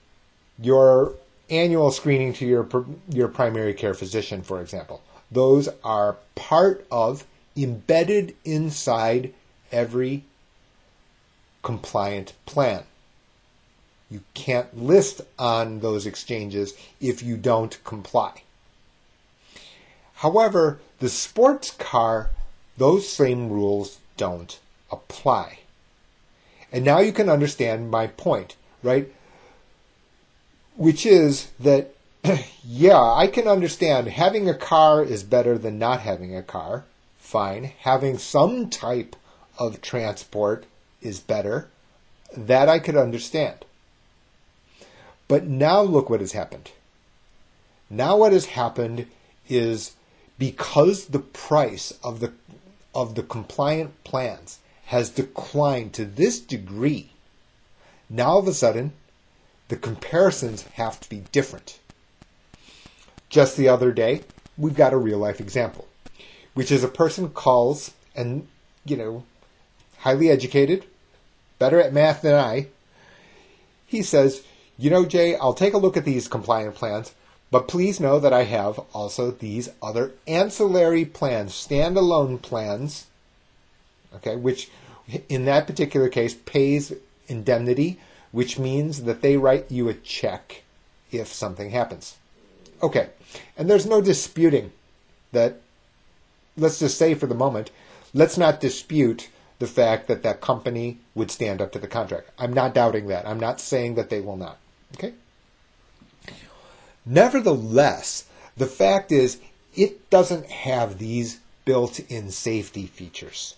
your 0.58 1.14
annual 1.50 1.92
screening 1.92 2.34
to 2.34 2.46
your 2.46 2.68
your 3.10 3.28
primary 3.28 3.74
care 3.74 3.94
physician, 3.94 4.42
for 4.42 4.62
example. 4.62 5.02
Those 5.30 5.68
are 5.84 6.16
part 6.36 6.88
of 6.90 7.26
embedded 7.58 8.36
inside 8.46 9.34
every 9.72 10.24
compliant 11.64 12.34
plan. 12.46 12.84
You 14.10 14.22
can't 14.34 14.78
list 14.78 15.22
on 15.40 15.80
those 15.80 16.06
exchanges 16.06 16.74
if 17.02 17.24
you 17.24 17.38
don't 17.38 17.84
comply. 17.84 18.44
However, 20.16 20.80
the 21.00 21.10
sports 21.10 21.72
car, 21.72 22.30
those 22.78 23.08
same 23.10 23.50
rules 23.50 24.00
don't 24.18 24.58
apply. 24.92 25.60
And 26.72 26.86
now 26.86 27.00
you 27.00 27.12
can 27.12 27.30
understand 27.30 27.90
my 27.90 28.08
point, 28.08 28.56
right? 28.84 29.12
Which 30.76 31.06
is 31.06 31.52
that, 31.60 31.96
yeah, 32.64 33.02
I 33.02 33.28
can 33.28 33.48
understand 33.48 34.08
having 34.08 34.50
a 34.50 34.54
car 34.54 35.04
is 35.04 35.24
better 35.24 35.58
than 35.58 35.80
not 35.80 36.02
having 36.02 36.36
a 36.36 36.44
car. 36.44 36.86
Fine. 37.18 37.72
Having 37.80 38.20
some 38.20 38.70
type 38.70 39.16
of 39.58 39.82
transport 39.82 40.66
is 41.02 41.20
better. 41.20 41.70
That 42.36 42.70
I 42.70 42.80
could 42.80 42.96
understand. 42.96 43.66
But 45.28 45.46
now 45.46 45.82
look 45.82 46.10
what 46.10 46.22
has 46.22 46.34
happened. 46.34 46.72
Now 47.90 48.18
what 48.18 48.34
has 48.34 48.48
happened 48.48 49.08
is 49.48 49.96
because 50.38 51.06
the 51.06 51.20
price 51.20 51.92
of 52.04 52.20
the 52.20 52.34
of 52.94 53.16
the 53.16 53.24
compliant 53.24 54.04
plans 54.04 54.60
has 54.86 55.10
declined 55.10 55.94
to 55.94 56.06
this 56.06 56.40
degree, 56.40 57.10
now 58.10 58.28
all 58.28 58.40
of 58.40 58.48
a 58.48 58.54
sudden 58.54 58.94
the 59.68 59.76
comparisons 59.76 60.64
have 60.74 61.00
to 61.02 61.10
be 61.10 61.24
different. 61.32 61.80
Just 63.30 63.58
the 63.58 63.68
other 63.68 63.92
day, 63.92 64.22
we've 64.58 64.76
got 64.76 64.94
a 64.94 64.98
real 64.98 65.18
life 65.18 65.42
example, 65.42 65.88
which 66.54 66.72
is 66.72 66.84
a 66.84 66.88
person 66.88 67.30
calls 67.30 67.92
and, 68.16 68.48
you 68.86 68.96
know, 68.96 69.24
highly 70.00 70.30
educated, 70.30 70.86
better 71.58 71.82
at 71.82 71.94
math 71.94 72.22
than 72.22 72.36
I. 72.36 72.68
He 73.88 74.02
says, 74.04 74.44
You 74.78 74.90
know, 74.90 75.06
Jae, 75.06 75.38
I'll 75.40 75.54
take 75.54 75.74
a 75.74 75.78
look 75.78 75.96
at 75.96 76.06
these 76.06 76.28
compliant 76.28 76.76
plans. 76.76 77.14
But 77.52 77.68
please 77.68 78.00
know 78.00 78.20
that 78.20 78.34
I 78.34 78.44
have 78.44 78.80
also 78.92 79.32
these 79.32 79.70
other 79.82 80.12
ancillary 80.28 81.06
plans, 81.06 81.54
standalone 81.54 82.42
plans, 82.42 83.06
okay, 84.16 84.36
which 84.36 84.70
in 85.30 85.46
that 85.46 85.68
particular 85.68 86.10
case 86.10 86.34
pays 86.34 86.92
indemnity, 87.28 88.00
which 88.32 88.58
means 88.58 89.04
that 89.04 89.22
they 89.22 89.38
write 89.38 89.72
you 89.72 89.88
a 89.88 89.94
check 89.94 90.64
if 91.12 91.28
something 91.28 91.70
happens. 91.70 92.18
Okay, 92.82 93.10
and 93.58 93.70
there's 93.70 93.86
no 93.86 94.02
disputing 94.02 94.72
that, 95.32 95.62
let's 96.58 96.80
just 96.80 96.98
say 96.98 97.14
for 97.14 97.28
the 97.28 97.36
moment, 97.36 97.70
let's 98.14 98.38
not 98.38 98.60
dispute 98.60 99.30
the 99.60 99.68
fact 99.68 100.08
that 100.08 100.24
that 100.24 100.42
company 100.42 100.98
would 101.14 101.32
stand 101.32 101.62
up 101.62 101.72
to 101.72 101.80
the 101.80 101.88
contract. 101.88 102.32
I'm 102.38 102.52
not 102.52 102.74
doubting 102.74 103.08
that. 103.08 103.28
I'm 103.28 103.40
not 103.40 103.62
saying 103.62 103.96
that 103.96 104.10
they 104.10 104.20
will 104.20 104.36
not. 104.36 104.58
Okay? 104.94 105.14
Nevertheless, 107.06 108.26
the 108.58 108.66
fact 108.66 109.12
is, 109.12 109.40
it 109.76 110.10
doesn't 110.10 110.48
have 110.48 110.98
these 110.98 111.40
built 111.66 112.00
in 112.10 112.32
safety 112.32 112.86
features. 112.86 113.56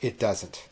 It 0.00 0.18
doesn't. 0.18 0.68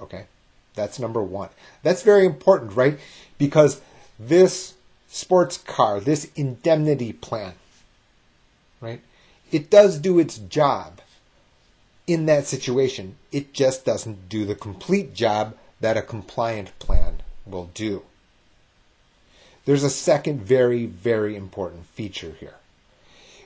Okay? 0.00 0.26
That's 0.74 0.98
number 0.98 1.22
one. 1.22 1.50
That's 1.82 2.02
very 2.02 2.26
important, 2.26 2.74
right? 2.74 2.98
Because 3.38 3.80
this 4.18 4.74
sports 5.08 5.58
car, 5.58 6.00
this 6.00 6.30
indemnity 6.34 7.12
plan, 7.12 7.54
right? 8.80 9.00
It 9.52 9.70
does 9.70 9.98
do 9.98 10.18
its 10.18 10.38
job 10.38 11.00
in 12.06 12.26
that 12.26 12.46
situation. 12.46 13.16
It 13.30 13.52
just 13.52 13.84
doesn't 13.84 14.28
do 14.28 14.44
the 14.44 14.56
complete 14.56 15.14
job 15.14 15.56
that 15.80 15.96
a 15.96 16.02
compliant 16.02 16.76
plan 16.78 17.22
will 17.46 17.70
do. 17.74 18.02
There's 19.64 19.84
a 19.84 19.90
second 19.90 20.42
very, 20.42 20.86
very 20.86 21.36
important 21.36 21.86
feature 21.86 22.36
here, 22.38 22.56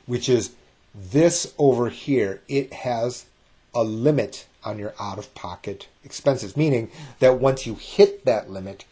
which 0.07 0.29
is 0.29 0.53
this 0.95 1.55
over 1.59 1.89
here. 1.91 2.41
It 2.49 2.73
has 2.73 3.27
a 3.75 3.85
limit 3.85 4.47
on 4.65 4.79
your 4.79 4.95
out 4.99 5.19
of 5.19 5.33
pocket 5.35 5.87
expenses, 6.05 6.57
meaning 6.57 6.91
that 7.21 7.39
once 7.39 7.67
you 7.67 7.77
hit 7.77 8.25
that 8.25 8.51
limit, 8.51 8.85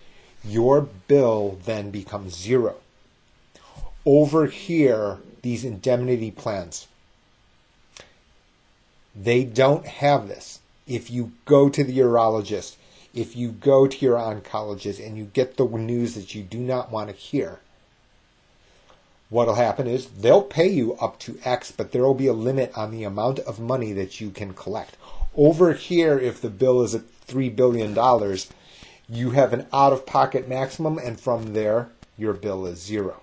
your 0.44 0.82
bill 0.82 1.58
then 1.64 1.90
becomes 1.90 2.36
zero. 2.36 2.76
Over 4.04 4.46
here, 4.46 5.18
these 5.42 5.64
indemnity 5.64 6.30
plans, 6.30 6.86
they 9.14 9.42
don't 9.42 9.86
have 9.86 10.28
this. 10.28 10.60
If 10.86 11.10
you 11.10 11.32
go 11.44 11.68
to 11.68 11.82
the 11.82 11.98
urologist 11.98 12.76
if 13.16 13.34
you 13.34 13.50
go 13.50 13.86
to 13.86 14.04
your 14.04 14.18
oncologist 14.18 15.04
and 15.04 15.16
you 15.16 15.24
get 15.24 15.56
the 15.56 15.64
news 15.66 16.14
that 16.14 16.34
you 16.34 16.42
do 16.42 16.58
not 16.58 16.92
want 16.92 17.08
to 17.08 17.16
hear, 17.16 17.58
what'll 19.30 19.54
happen 19.54 19.86
is 19.86 20.06
they'll 20.06 20.42
pay 20.42 20.68
you 20.68 20.94
up 20.94 21.18
to 21.20 21.38
X, 21.44 21.72
but 21.72 21.92
there 21.92 22.02
will 22.02 22.14
be 22.14 22.26
a 22.26 22.32
limit 22.32 22.76
on 22.76 22.90
the 22.90 23.04
amount 23.04 23.38
of 23.40 23.58
money 23.58 23.92
that 23.92 24.20
you 24.20 24.30
can 24.30 24.52
collect. 24.52 24.96
Over 25.34 25.72
here, 25.72 26.18
if 26.18 26.40
the 26.40 26.50
bill 26.50 26.82
is 26.82 26.94
at 26.94 27.02
$3 27.26 27.56
billion, 27.56 27.96
you 29.08 29.30
have 29.30 29.52
an 29.52 29.66
out 29.72 29.92
of 29.92 30.06
pocket 30.06 30.48
maximum, 30.48 30.98
and 30.98 31.18
from 31.18 31.54
there, 31.54 31.88
your 32.18 32.34
bill 32.34 32.66
is 32.66 32.80
zero. 32.80 33.20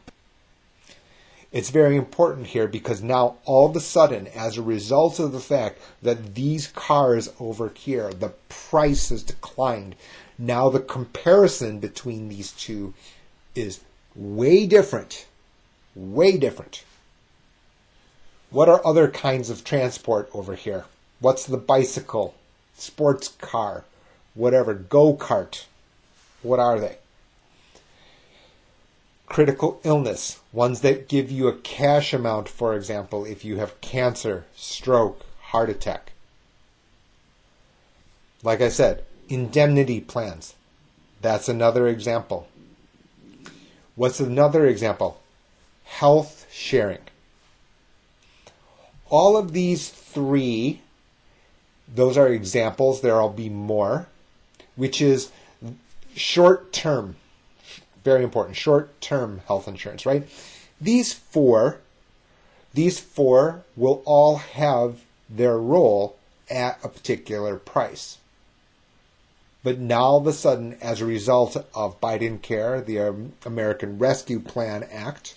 It's 1.53 1.69
very 1.69 1.95
important 1.95 2.47
here 2.47 2.67
because 2.67 3.03
now 3.03 3.35
all 3.45 3.69
of 3.69 3.75
a 3.75 3.79
sudden, 3.79 4.25
as 4.27 4.57
a 4.57 4.63
result 4.63 5.19
of 5.19 5.31
the 5.31 5.39
fact 5.39 5.79
that 6.01 6.33
these 6.33 6.67
cars 6.67 7.29
over 7.39 7.69
here, 7.69 8.11
the 8.11 8.33
price 8.49 9.09
has 9.09 9.21
declined, 9.21 9.95
now 10.39 10.69
the 10.69 10.79
comparison 10.79 11.77
between 11.77 12.27
these 12.27 12.53
two 12.53 12.95
is 13.53 13.81
way 14.15 14.65
different. 14.65 15.27
Way 15.95 16.37
different. 16.37 16.83
What 18.49 18.67
are 18.67 18.83
other 18.83 19.07
kinds 19.07 19.51
of 19.51 19.63
transport 19.63 20.31
over 20.33 20.55
here? 20.55 20.85
What's 21.19 21.45
the 21.45 21.57
bicycle, 21.57 22.33
sports 22.75 23.27
car, 23.27 23.83
whatever, 24.33 24.73
go 24.73 25.15
kart? 25.15 25.65
What 26.41 26.59
are 26.59 26.79
they? 26.79 26.97
Critical 29.27 29.79
illness, 29.83 30.41
ones 30.51 30.81
that 30.81 31.07
give 31.07 31.31
you 31.31 31.47
a 31.47 31.57
cash 31.57 32.13
amount, 32.13 32.47
for 32.47 32.75
example, 32.75 33.25
if 33.25 33.43
you 33.43 33.57
have 33.57 33.81
cancer, 33.81 34.45
stroke, 34.55 35.25
heart 35.41 35.69
attack. 35.69 36.11
Like 38.43 38.61
I 38.61 38.69
said, 38.69 39.03
indemnity 39.29 40.01
plans. 40.01 40.53
That's 41.21 41.47
another 41.47 41.87
example. 41.87 42.47
What's 43.95 44.19
another 44.19 44.65
example? 44.65 45.21
Health 45.85 46.47
sharing. 46.51 46.99
All 49.09 49.37
of 49.37 49.53
these 49.53 49.89
three, 49.89 50.81
those 51.87 52.17
are 52.17 52.27
examples. 52.27 53.01
There'll 53.01 53.29
be 53.29 53.49
more, 53.49 54.07
which 54.75 55.01
is 55.01 55.31
short 56.15 56.73
term. 56.73 57.15
Very 58.03 58.23
important. 58.23 58.55
Short 58.57 58.99
term 59.01 59.41
health 59.47 59.67
insurance, 59.67 60.05
right? 60.05 60.27
These 60.79 61.13
four, 61.13 61.79
these 62.73 62.99
four 62.99 63.63
will 63.75 64.01
all 64.05 64.37
have 64.37 65.01
their 65.29 65.57
role 65.57 66.17
at 66.49 66.79
a 66.83 66.89
particular 66.89 67.57
price. 67.57 68.17
But 69.63 69.79
now 69.79 70.01
all 70.01 70.17
of 70.17 70.27
a 70.27 70.33
sudden, 70.33 70.77
as 70.81 70.99
a 70.99 71.05
result 71.05 71.55
of 71.73 72.01
Biden 72.01 72.41
Care, 72.41 72.81
the 72.81 72.99
um, 72.99 73.33
American 73.45 73.97
Rescue 73.97 74.39
Plan 74.39 74.83
Act, 74.91 75.35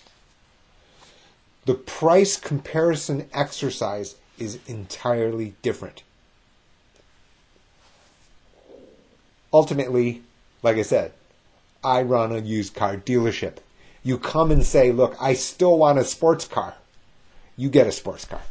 the 1.65 1.73
price 1.73 2.35
comparison 2.35 3.29
exercise 3.33 4.15
is 4.37 4.59
entirely 4.67 5.55
different. 5.61 6.03
Ultimately, 9.53 10.23
like 10.61 10.75
I 10.75 10.81
said, 10.81 11.13
I 11.87 12.01
run 12.01 12.33
a 12.33 12.39
used 12.39 12.75
car 12.75 12.97
dealership. 12.97 13.59
You 14.03 14.17
come 14.17 14.51
and 14.51 14.65
say, 14.65 14.91
look, 14.91 15.15
I 15.21 15.35
still 15.35 15.77
want 15.77 15.99
a 15.99 16.03
sports 16.03 16.43
car. 16.43 16.75
You 17.55 17.69
get 17.69 17.87
a 17.87 17.93
sports 17.93 18.25
car. 18.25 18.41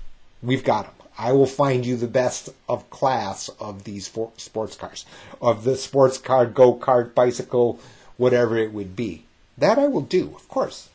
We've 0.42 0.64
got 0.64 0.86
them. 0.86 1.08
I 1.18 1.32
will 1.32 1.46
find 1.46 1.84
you 1.84 1.96
the 1.96 2.06
best 2.06 2.48
of 2.66 2.88
class 2.88 3.50
of 3.60 3.84
these 3.84 4.06
sports 4.06 4.76
cars, 4.76 5.04
of 5.42 5.64
the 5.64 5.76
sports 5.76 6.16
car, 6.16 6.46
go 6.46 6.74
kart, 6.76 7.14
bicycle, 7.14 7.78
whatever 8.16 8.56
it 8.56 8.72
would 8.72 8.96
be. 8.96 9.24
That 9.58 9.78
I 9.78 9.86
will 9.86 10.00
do, 10.00 10.32
of 10.34 10.48
course. 10.48 10.88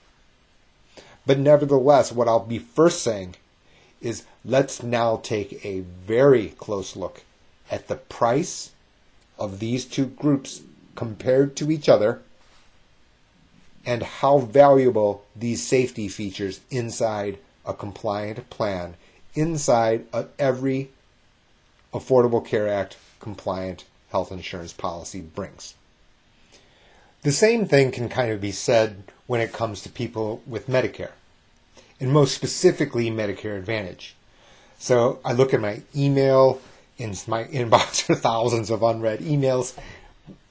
But 1.27 1.37
nevertheless, 1.37 2.11
what 2.11 2.27
I'll 2.27 2.39
be 2.39 2.57
first 2.57 3.03
saying 3.03 3.35
is 4.01 4.25
let's 4.43 4.81
now 4.81 5.17
take 5.21 5.63
a 5.63 5.81
very 5.81 6.49
close 6.57 6.95
look 6.95 7.21
at 7.69 7.87
the 7.87 7.97
price 7.97 8.71
of 9.37 9.59
these 9.59 9.85
two 9.85 10.07
groups 10.07 10.61
compared 10.95 11.55
to 11.57 11.69
each 11.69 11.87
other 11.87 12.21
and 13.85 14.03
how 14.03 14.39
valuable 14.39 15.23
these 15.35 15.65
safety 15.65 16.07
features 16.07 16.59
inside 16.69 17.37
a 17.65 17.73
compliant 17.73 18.49
plan 18.49 18.95
inside 19.33 20.05
of 20.13 20.29
every 20.37 20.89
Affordable 21.93 22.45
Care 22.45 22.67
Act 22.67 22.97
compliant 23.19 23.85
health 24.11 24.31
insurance 24.31 24.73
policy 24.73 25.21
brings. 25.21 25.73
The 27.23 27.31
same 27.31 27.67
thing 27.67 27.91
can 27.91 28.09
kind 28.09 28.31
of 28.31 28.41
be 28.41 28.51
said 28.51 29.03
when 29.27 29.41
it 29.41 29.53
comes 29.53 29.81
to 29.83 29.89
people 29.89 30.41
with 30.47 30.67
Medicare, 30.67 31.11
and 31.99 32.11
most 32.11 32.33
specifically 32.33 33.09
Medicare 33.11 33.57
Advantage. 33.57 34.15
So 34.79 35.19
I 35.23 35.33
look 35.33 35.53
at 35.53 35.61
my 35.61 35.81
email, 35.95 36.59
in 36.97 37.15
my 37.27 37.43
inbox 37.59 38.09
are 38.09 38.15
thousands 38.15 38.69
of 38.69 38.81
unread 38.81 39.19
emails. 39.19 39.77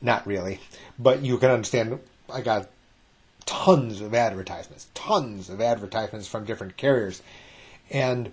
Not 0.00 0.26
really, 0.26 0.60
but 0.98 1.22
you 1.22 1.36
can 1.38 1.50
understand 1.50 1.98
I 2.32 2.40
got 2.40 2.68
tons 3.50 4.00
of 4.00 4.14
advertisements, 4.14 4.86
tons 4.94 5.50
of 5.50 5.60
advertisements 5.60 6.28
from 6.28 6.44
different 6.44 6.76
carriers. 6.76 7.20
And 7.90 8.30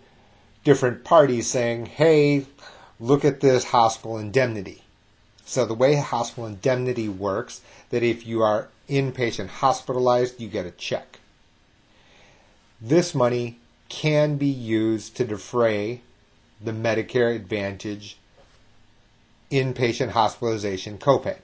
different 0.64 1.04
parties 1.04 1.48
saying, 1.48 1.88
hey, 1.88 2.46
look 3.00 3.26
at 3.26 3.40
this 3.40 3.64
hospital 3.64 4.18
indemnity. 4.18 4.84
So 5.44 5.66
the 5.66 5.74
way 5.74 5.96
hospital 5.96 6.46
indemnity 6.46 7.10
works, 7.10 7.62
that 7.90 8.04
if 8.04 8.28
you 8.28 8.44
are 8.44 8.70
inpatient 8.88 9.48
hospitalized, 9.48 10.40
you 10.40 10.48
get 10.50 10.68
a 10.68 10.72
check. 10.72 11.20
This 12.80 13.16
money 13.16 13.58
can 13.90 14.38
be 14.38 14.48
used 14.48 15.18
to 15.18 15.26
defray 15.26 16.02
the 16.62 16.74
Medicare 16.74 17.36
Advantage 17.36 18.18
inpatient 19.50 20.10
hospitalization 20.10 21.00
copay. 21.00 21.38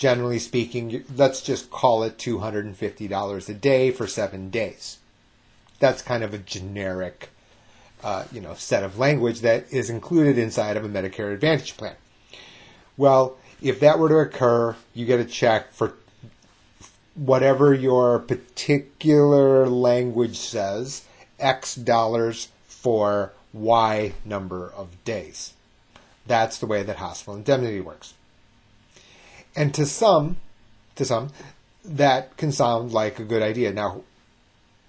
Generally 0.00 0.38
speaking, 0.38 1.04
let's 1.14 1.42
just 1.42 1.70
call 1.70 2.02
it 2.04 2.16
$250 2.16 3.48
a 3.50 3.52
day 3.52 3.90
for 3.90 4.06
seven 4.06 4.48
days. 4.48 4.96
That's 5.78 6.00
kind 6.00 6.24
of 6.24 6.32
a 6.32 6.38
generic 6.38 7.28
uh, 8.02 8.24
you 8.32 8.40
know 8.40 8.54
set 8.54 8.82
of 8.82 8.98
language 8.98 9.40
that 9.40 9.70
is 9.70 9.90
included 9.90 10.38
inside 10.38 10.78
of 10.78 10.86
a 10.86 10.88
Medicare 10.88 11.34
Advantage 11.34 11.76
plan. 11.76 11.96
Well, 12.96 13.36
if 13.60 13.78
that 13.80 13.98
were 13.98 14.08
to 14.08 14.20
occur, 14.20 14.74
you 14.94 15.04
get 15.04 15.20
a 15.20 15.24
check 15.26 15.70
for 15.70 15.92
whatever 17.14 17.74
your 17.74 18.20
particular 18.20 19.68
language 19.68 20.38
says, 20.38 21.04
X 21.38 21.74
dollars 21.74 22.48
for 22.66 23.32
Y 23.52 24.14
number 24.24 24.72
of 24.74 25.04
days. 25.04 25.52
That's 26.26 26.56
the 26.56 26.64
way 26.64 26.82
that 26.84 26.96
hospital 26.96 27.34
indemnity 27.34 27.82
works. 27.82 28.14
And 29.56 29.74
to 29.74 29.86
some, 29.86 30.36
to 30.96 31.04
some, 31.04 31.30
that 31.84 32.36
can 32.36 32.52
sound 32.52 32.92
like 32.92 33.18
a 33.18 33.24
good 33.24 33.42
idea. 33.42 33.72
Now, 33.72 34.02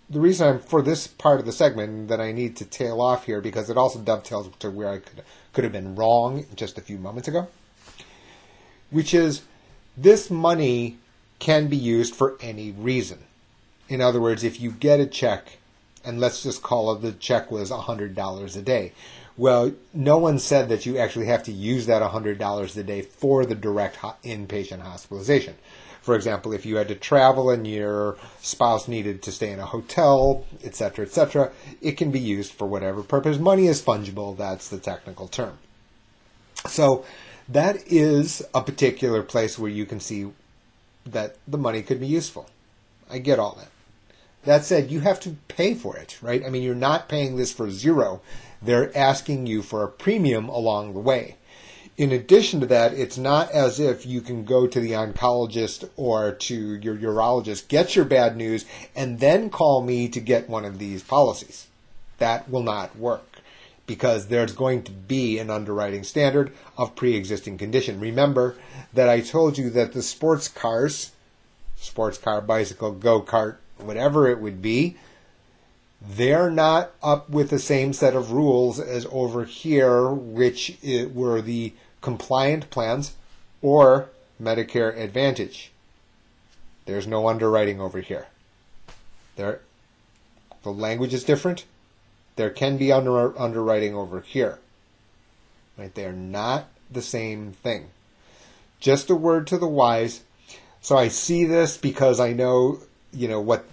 the 0.10 0.19
reason 0.19 0.47
I'm 0.47 0.60
for 0.60 0.82
this 0.82 1.08
part 1.08 1.39
of 1.39 1.45
the 1.45 1.52
segment 1.52 2.10
that 2.10 2.19
I 2.19 2.32
need 2.32 2.58
to 2.58 2.65
tail 2.65 3.02
off 3.02 3.26
here 3.26 3.39
because 3.39 3.69
it 3.69 3.78
also 3.78 4.00
dovetails 4.00 4.50
to 4.60 4.69
where 4.69 4.89
I 4.89 5.00
could 5.00 5.24
could 5.54 5.63
have 5.63 5.74
been 5.74 5.95
wrong 5.95 6.45
just 6.56 6.78
a 6.78 6.82
few 6.82 6.97
moments 6.97 7.28
ago, 7.28 7.47
which 8.89 9.13
is 9.13 9.41
this 9.97 10.30
money 10.30 10.97
can 11.39 11.67
be 11.67 11.78
used 11.78 12.15
for 12.15 12.38
any 12.39 12.71
reason. 12.71 13.19
In 13.89 14.00
other 14.00 14.21
words, 14.21 14.43
if 14.43 14.62
you 14.62 14.71
get 14.71 15.00
a 15.00 15.06
check, 15.06 15.58
and 16.06 16.19
let's 16.19 16.43
just 16.43 16.63
call 16.63 16.93
it 16.93 17.02
the 17.02 17.12
check 17.12 17.52
was 17.52 17.71
$100 17.71 18.58
a 18.58 18.62
day. 18.62 18.93
Well, 19.38 19.72
no 19.94 20.17
one 20.17 20.39
said 20.39 20.70
that 20.70 20.86
you 20.86 20.98
actually 20.98 21.28
have 21.28 21.44
to 21.44 21.52
use 21.52 21.86
that 21.86 22.02
$100 22.02 22.78
a 22.78 22.84
day 22.84 23.02
for 23.02 23.46
the 23.46 23.56
direct 23.56 23.98
inpatient 23.98 24.82
hospitalization. 24.82 25.56
For 26.02 26.15
example, 26.15 26.52
if 26.52 26.65
you 26.65 26.78
had 26.78 26.88
to 26.88 26.96
travel 26.96 27.52
and 27.52 27.65
your 27.65 28.17
spouse 28.41 28.88
needed 28.88 29.22
to 29.24 29.32
stay 29.32 29.52
in 29.52 29.60
a 29.60 29.65
hotel, 29.65 30.46
etc., 30.63 31.06
etc., 31.06 31.52
it 31.80 31.94
can 31.94 32.12
be 32.12 32.20
used 32.20 32.52
for 32.54 32.67
whatever 32.67 33.04
purpose. 33.04 33.38
Money 33.38 33.67
is 33.67 33.82
fungible, 33.82 34.36
that's 34.36 34.67
the 34.67 34.80
technical 34.80 35.28
term. 35.28 35.60
So 36.67 37.06
that 37.48 37.78
is 37.88 38.44
a 38.54 38.62
particular 38.62 39.22
place 39.22 39.60
where 39.60 39.70
you 39.70 39.86
can 39.86 40.00
see 40.00 40.32
that 41.06 41.38
the 41.48 41.58
money 41.58 41.84
could 41.84 42.00
be 42.00 42.08
useful. 42.08 42.50
I 43.10 43.20
get 43.20 43.39
all 43.39 43.56
that. 43.56 43.70
That 44.44 44.65
said, 44.65 44.89
you 44.89 45.02
have 45.02 45.20
to 45.22 45.36
pay 45.48 45.76
for 45.76 45.98
it, 45.98 46.17
right? 46.22 46.44
I 46.44 46.50
mean, 46.50 46.63
you're 46.63 46.74
not 46.74 47.10
paying 47.10 47.36
this 47.36 47.54
for 47.54 47.70
zero. 47.70 48.22
They're 48.62 48.95
asking 48.95 49.47
you 49.47 49.62
for 49.62 49.84
a 49.84 49.89
premium 49.89 50.47
along 50.50 50.93
the 50.93 51.00
way. 51.00 51.38
In 51.97 52.12
addition 52.12 52.60
to 52.62 52.65
that, 52.67 52.93
it's 52.93 53.17
not 53.17 53.52
as 53.52 53.80
if 53.80 54.06
you 54.06 54.21
can 54.21 54.45
go 54.45 54.65
to 54.65 54.80
the 54.80 54.91
oncologist 54.91 55.89
or 55.97 56.32
to 56.32 56.76
your 56.76 56.95
urologist, 56.95 57.67
get 57.67 57.95
your 57.95 58.06
bad 58.06 58.38
news, 58.38 58.65
and 58.95 59.19
then 59.19 59.50
call 59.50 59.82
me 59.84 60.08
to 60.10 60.19
get 60.19 60.50
one 60.50 60.65
of 60.65 60.80
these 60.80 61.04
policies. 61.04 61.67
That 62.17 62.50
will 62.50 62.63
not 62.63 62.95
work 62.97 63.32
because 63.88 64.28
there's 64.28 64.54
going 64.54 64.84
to 64.84 64.91
be 64.91 65.38
an 65.38 65.50
underwriting 65.50 66.04
standard 66.04 66.54
of 66.78 66.95
pre 66.95 67.15
existing 67.15 67.58
condition. 67.58 68.00
Remember 68.00 68.56
that 68.93 69.10
I 69.10 69.19
told 69.21 69.58
you 69.58 69.69
that 69.71 69.93
the 69.93 70.02
sports 70.02 70.47
cars, 70.47 71.12
sports 71.76 72.17
car, 72.17 72.41
bicycle, 72.41 72.93
go 72.93 73.21
kart, 73.21 73.58
whatever 73.78 74.28
it 74.30 74.39
would 74.39 74.62
be, 74.62 74.95
they're 76.02 76.50
not 76.50 76.92
up 77.04 77.30
with 77.30 77.50
the 77.50 77.60
same 77.60 77.94
set 77.94 78.16
of 78.16 78.32
rules 78.32 78.80
as 78.80 79.06
over 79.12 79.46
here, 79.46 80.10
which 80.10 80.78
were 81.14 81.42
the 81.42 81.74
compliant 82.02 82.70
plans 82.72 83.16
or 83.62 84.10
Medicare 84.42 84.98
Advantage. 84.98 85.72
There's 86.86 87.06
no 87.06 87.28
underwriting 87.28 87.80
over 87.80 88.02
here. 88.02 88.28
They're 89.36 89.62
The 90.64 90.72
language 90.72 91.14
is 91.14 91.24
different. 91.24 91.66
There 92.36 92.50
can 92.50 92.78
be 92.78 92.92
under, 92.92 93.38
underwriting 93.40 93.96
over 93.96 94.22
here. 94.22 94.58
Right? 95.78 95.94
They're 95.94 96.12
not 96.12 96.68
the 96.90 97.02
same 97.02 97.52
thing. 97.52 97.90
Just 98.80 99.12
a 99.12 99.16
word 99.16 99.46
to 99.48 99.58
the 99.60 99.68
wise. 99.68 100.22
So 100.82 100.98
I 100.98 101.10
see 101.10 101.46
this 101.46 101.78
because 101.78 102.20
I 102.20 102.34
know, 102.34 102.80
you 103.14 103.28
know, 103.28 103.40
what 103.40 103.66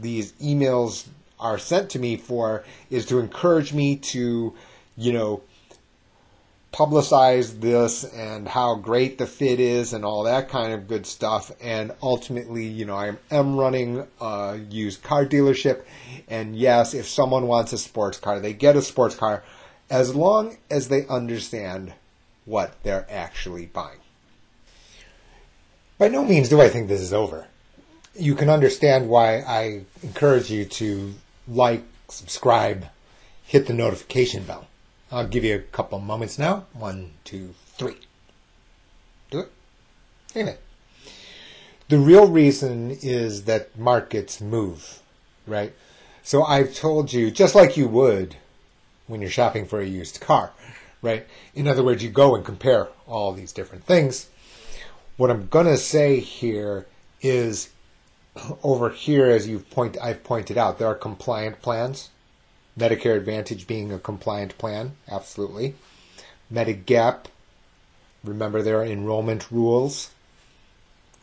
these 0.00 0.32
emails 0.34 1.06
are 1.42 1.58
sent 1.58 1.90
to 1.90 1.98
me 1.98 2.16
for 2.16 2.64
is 2.88 3.04
to 3.06 3.18
encourage 3.18 3.72
me 3.72 3.96
to, 3.96 4.54
you 4.96 5.12
know, 5.12 5.42
publicize 6.72 7.60
this 7.60 8.02
and 8.04 8.48
how 8.48 8.74
great 8.76 9.18
the 9.18 9.26
fit 9.26 9.60
is 9.60 9.92
and 9.92 10.04
all 10.04 10.22
that 10.22 10.48
kind 10.48 10.72
of 10.72 10.88
good 10.88 11.04
stuff. 11.04 11.52
And 11.60 11.92
ultimately, 12.02 12.64
you 12.64 12.86
know, 12.86 12.96
I 12.96 13.12
am 13.30 13.56
running 13.56 14.06
a 14.20 14.58
used 14.70 15.02
car 15.02 15.26
dealership. 15.26 15.82
And 16.28 16.56
yes, 16.56 16.94
if 16.94 17.06
someone 17.06 17.46
wants 17.46 17.74
a 17.74 17.78
sports 17.78 18.18
car, 18.18 18.40
they 18.40 18.54
get 18.54 18.76
a 18.76 18.82
sports 18.82 19.14
car 19.14 19.42
as 19.90 20.14
long 20.14 20.56
as 20.70 20.88
they 20.88 21.06
understand 21.08 21.92
what 22.46 22.82
they're 22.82 23.06
actually 23.10 23.66
buying. 23.66 23.98
By 25.98 26.08
no 26.08 26.24
means 26.24 26.48
do 26.48 26.60
I 26.60 26.68
think 26.68 26.88
this 26.88 27.02
is 27.02 27.12
over. 27.12 27.46
You 28.14 28.34
can 28.34 28.48
understand 28.48 29.08
why 29.08 29.40
I 29.40 29.82
encourage 30.02 30.50
you 30.50 30.64
to 30.64 31.14
like, 31.54 31.82
subscribe, 32.08 32.86
hit 33.44 33.66
the 33.66 33.72
notification 33.72 34.44
bell. 34.44 34.66
I'll 35.10 35.26
give 35.26 35.44
you 35.44 35.54
a 35.54 35.60
couple 35.60 35.98
moments 36.00 36.38
now. 36.38 36.66
One, 36.72 37.12
two, 37.24 37.54
three. 37.66 37.96
Do 39.30 39.40
it. 39.40 39.52
Amen. 40.36 40.56
The 41.88 41.98
real 41.98 42.26
reason 42.26 42.96
is 43.02 43.44
that 43.44 43.78
markets 43.78 44.40
move, 44.40 45.00
right? 45.46 45.74
So 46.22 46.42
I've 46.42 46.74
told 46.74 47.12
you, 47.12 47.30
just 47.30 47.54
like 47.54 47.76
you 47.76 47.88
would 47.88 48.36
when 49.06 49.20
you're 49.20 49.28
shopping 49.28 49.66
for 49.66 49.80
a 49.80 49.86
used 49.86 50.20
car, 50.20 50.52
right? 51.02 51.26
In 51.54 51.68
other 51.68 51.82
words, 51.82 52.02
you 52.02 52.08
go 52.08 52.34
and 52.34 52.44
compare 52.44 52.88
all 53.06 53.32
these 53.32 53.52
different 53.52 53.84
things. 53.84 54.30
What 55.18 55.30
I'm 55.30 55.48
going 55.48 55.66
to 55.66 55.76
say 55.76 56.20
here 56.20 56.86
is 57.20 57.68
over 58.62 58.90
here, 58.90 59.26
as 59.26 59.46
you've 59.48 59.68
point, 59.70 59.96
I've 60.02 60.24
pointed 60.24 60.56
out, 60.56 60.78
there 60.78 60.88
are 60.88 60.94
compliant 60.94 61.60
plans. 61.62 62.10
Medicare 62.78 63.16
Advantage 63.16 63.66
being 63.66 63.92
a 63.92 63.98
compliant 63.98 64.56
plan, 64.56 64.96
absolutely. 65.10 65.74
Medigap, 66.52 67.26
remember 68.24 68.62
there 68.62 68.80
are 68.80 68.84
enrollment 68.84 69.50
rules. 69.50 70.10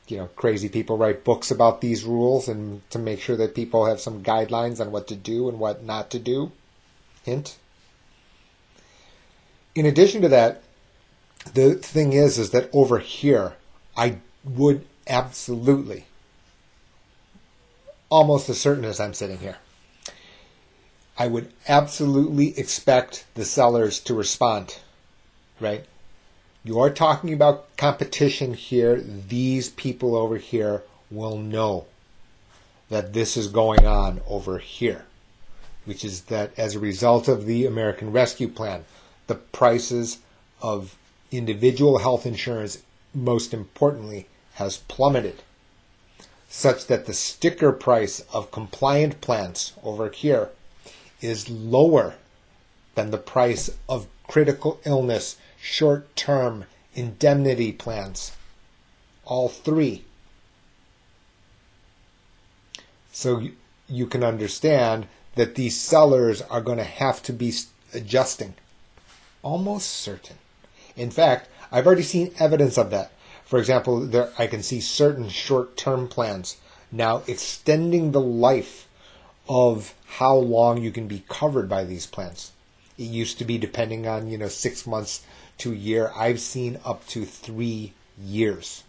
You 0.08 0.18
know, 0.18 0.30
crazy 0.36 0.70
people 0.70 0.98
write 0.98 1.24
books 1.24 1.52
about 1.52 1.82
these 1.82 2.04
rules 2.04 2.48
and 2.48 2.88
to 2.90 3.00
make 3.00 3.22
sure 3.22 3.38
that 3.38 3.56
people 3.56 3.86
have 3.86 4.00
some 4.00 4.24
guidelines 4.24 4.80
on 4.80 4.92
what 4.92 5.08
to 5.08 5.16
do 5.16 5.50
and 5.50 5.60
what 5.60 5.84
not 5.84 6.10
to 6.12 6.20
do. 6.20 6.52
Hint. 7.24 7.58
In 9.76 9.86
addition 9.86 10.22
to 10.22 10.30
that, 10.30 10.64
the 11.54 11.76
thing 11.76 12.14
is, 12.14 12.38
is 12.38 12.52
that 12.52 12.70
over 12.74 13.00
here, 13.00 13.56
I 13.96 14.18
would 14.44 14.86
absolutely, 15.08 16.06
almost 18.10 18.50
as 18.50 18.60
certain 18.60 18.86
as 18.86 19.00
I'm 19.00 19.14
sitting 19.14 19.38
here, 19.40 19.58
I 21.18 21.28
would 21.28 21.52
absolutely 21.68 22.58
expect 22.58 23.26
the 23.36 23.46
sellers 23.46 24.00
to 24.02 24.14
respond, 24.14 24.80
right? 25.60 25.86
You 26.64 26.80
are 26.80 26.90
talking 26.90 27.34
about 27.34 27.76
competition 27.78 28.54
here. 28.54 28.98
These 28.98 29.70
people 29.70 30.16
over 30.16 30.38
here 30.38 30.84
will 31.12 31.38
know 31.38 31.86
that 32.90 33.14
this 33.14 33.38
is 33.38 33.48
going 33.48 33.86
on 33.86 34.22
over 34.28 34.58
here, 34.58 35.06
which 35.86 36.04
is 36.04 36.22
that 36.24 36.58
as 36.58 36.76
a 36.76 36.80
result 36.80 37.28
of 37.28 37.46
the 37.46 37.66
American 37.66 38.12
Rescue 38.12 38.48
Plan, 38.48 38.86
the 39.28 39.36
prices 39.36 40.20
of 40.62 40.98
individual 41.32 42.00
health 42.00 42.26
insurance, 42.26 42.82
most 43.14 43.54
importantly, 43.54 44.28
has 44.54 44.78
plummeted, 44.78 45.44
such 46.50 46.88
that 46.88 47.06
the 47.06 47.14
sticker 47.14 47.72
price 47.72 48.22
of 48.34 48.52
compliant 48.52 49.22
plans 49.22 49.74
over 49.84 50.10
here 50.10 50.50
is 51.22 51.50
lower 51.50 52.16
than 52.96 53.12
the 53.12 53.18
price 53.18 53.70
of 53.88 54.08
critical 54.28 54.80
illness 54.84 55.38
short 55.62 56.16
term 56.16 56.66
indemnity 56.96 57.72
plans. 57.72 58.32
All 59.26 59.48
three. 59.48 60.04
So 63.12 63.50
you 63.88 64.08
can 64.08 64.24
understand 64.24 65.08
that 65.36 65.56
these 65.56 65.80
sellers 65.80 66.42
are 66.42 66.62
going 66.62 66.80
to 66.80 66.84
have 66.84 67.22
to 67.24 67.34
be 67.34 67.54
adjusting. 67.94 68.56
Almost 69.44 69.90
certain. 69.90 70.38
In 70.96 71.12
fact, 71.12 71.48
I've 71.72 71.86
already 71.86 72.04
seen 72.04 72.34
evidence 72.40 72.78
of 72.78 72.90
that. 72.90 73.12
For 73.50 73.58
example, 73.58 74.02
there 74.02 74.30
I 74.38 74.46
can 74.46 74.62
see 74.62 74.80
certain 74.80 75.28
short-term 75.28 76.08
plans 76.08 76.58
now 76.92 77.24
extending 77.26 78.12
the 78.12 78.22
life 78.22 78.88
of 79.48 79.96
how 80.06 80.36
long 80.36 80.84
you 80.84 80.92
can 80.92 81.08
be 81.08 81.24
covered 81.28 81.68
by 81.68 81.84
these 81.84 82.06
plans. 82.06 82.52
It 82.96 83.06
used 83.06 83.40
to 83.40 83.46
be 83.46 83.58
depending 83.58 84.06
on, 84.06 84.28
you 84.28 84.38
know, 84.38 84.50
six 84.50 84.86
months 84.86 85.26
to 85.58 85.72
a 85.72 85.76
year. 85.76 86.12
I've 86.16 86.40
seen 86.40 86.78
up 86.86 87.08
to 87.08 87.26
three 87.26 87.94
years. 88.22 88.84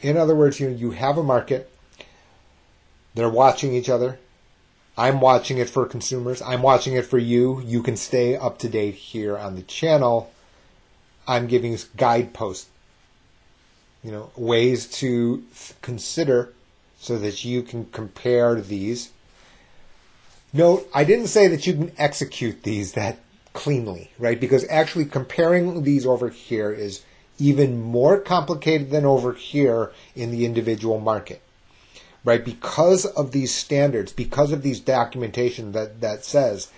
In 0.00 0.16
other 0.16 0.34
words, 0.34 0.58
you 0.58 0.70
know, 0.70 0.76
you 0.76 0.92
have 0.92 1.18
a 1.18 1.22
market. 1.22 1.70
They're 3.14 3.28
watching 3.28 3.74
each 3.74 3.90
other. 3.90 4.18
I'm 4.96 5.20
watching 5.20 5.58
it 5.58 5.68
for 5.68 5.84
consumers. 5.84 6.40
I'm 6.40 6.62
watching 6.62 6.94
it 6.94 7.04
for 7.04 7.18
you. 7.18 7.60
You 7.60 7.82
can 7.82 7.98
stay 7.98 8.36
up 8.36 8.58
to 8.60 8.70
date 8.70 8.94
here 8.94 9.36
on 9.36 9.54
the 9.54 9.62
channel. 9.62 10.30
I'm 11.26 11.46
giving 11.46 11.78
guideposts, 11.96 12.68
you 14.02 14.10
know, 14.10 14.30
ways 14.36 14.86
to 14.98 15.44
consider 15.82 16.52
so 16.98 17.18
that 17.18 17.44
you 17.44 17.62
can 17.62 17.86
compare 17.86 18.60
these. 18.60 19.10
Note, 20.52 20.88
I 20.94 21.04
didn't 21.04 21.26
say 21.26 21.48
that 21.48 21.66
you 21.66 21.74
can 21.74 21.92
execute 21.98 22.62
these 22.62 22.92
that 22.92 23.18
cleanly, 23.52 24.10
right? 24.18 24.38
Because 24.38 24.66
actually 24.68 25.06
comparing 25.06 25.82
these 25.84 26.06
over 26.06 26.28
here 26.28 26.70
is 26.70 27.02
even 27.38 27.80
more 27.80 28.18
complicated 28.20 28.90
than 28.90 29.04
over 29.04 29.32
here 29.32 29.92
in 30.14 30.30
the 30.30 30.44
individual 30.44 31.00
market, 31.00 31.40
right? 32.24 32.44
Because 32.44 33.06
of 33.06 33.32
these 33.32 33.52
standards, 33.52 34.12
because 34.12 34.52
of 34.52 34.62
these 34.62 34.80
documentation 34.80 35.72
that, 35.72 36.00
that 36.00 36.24
says 36.24 36.70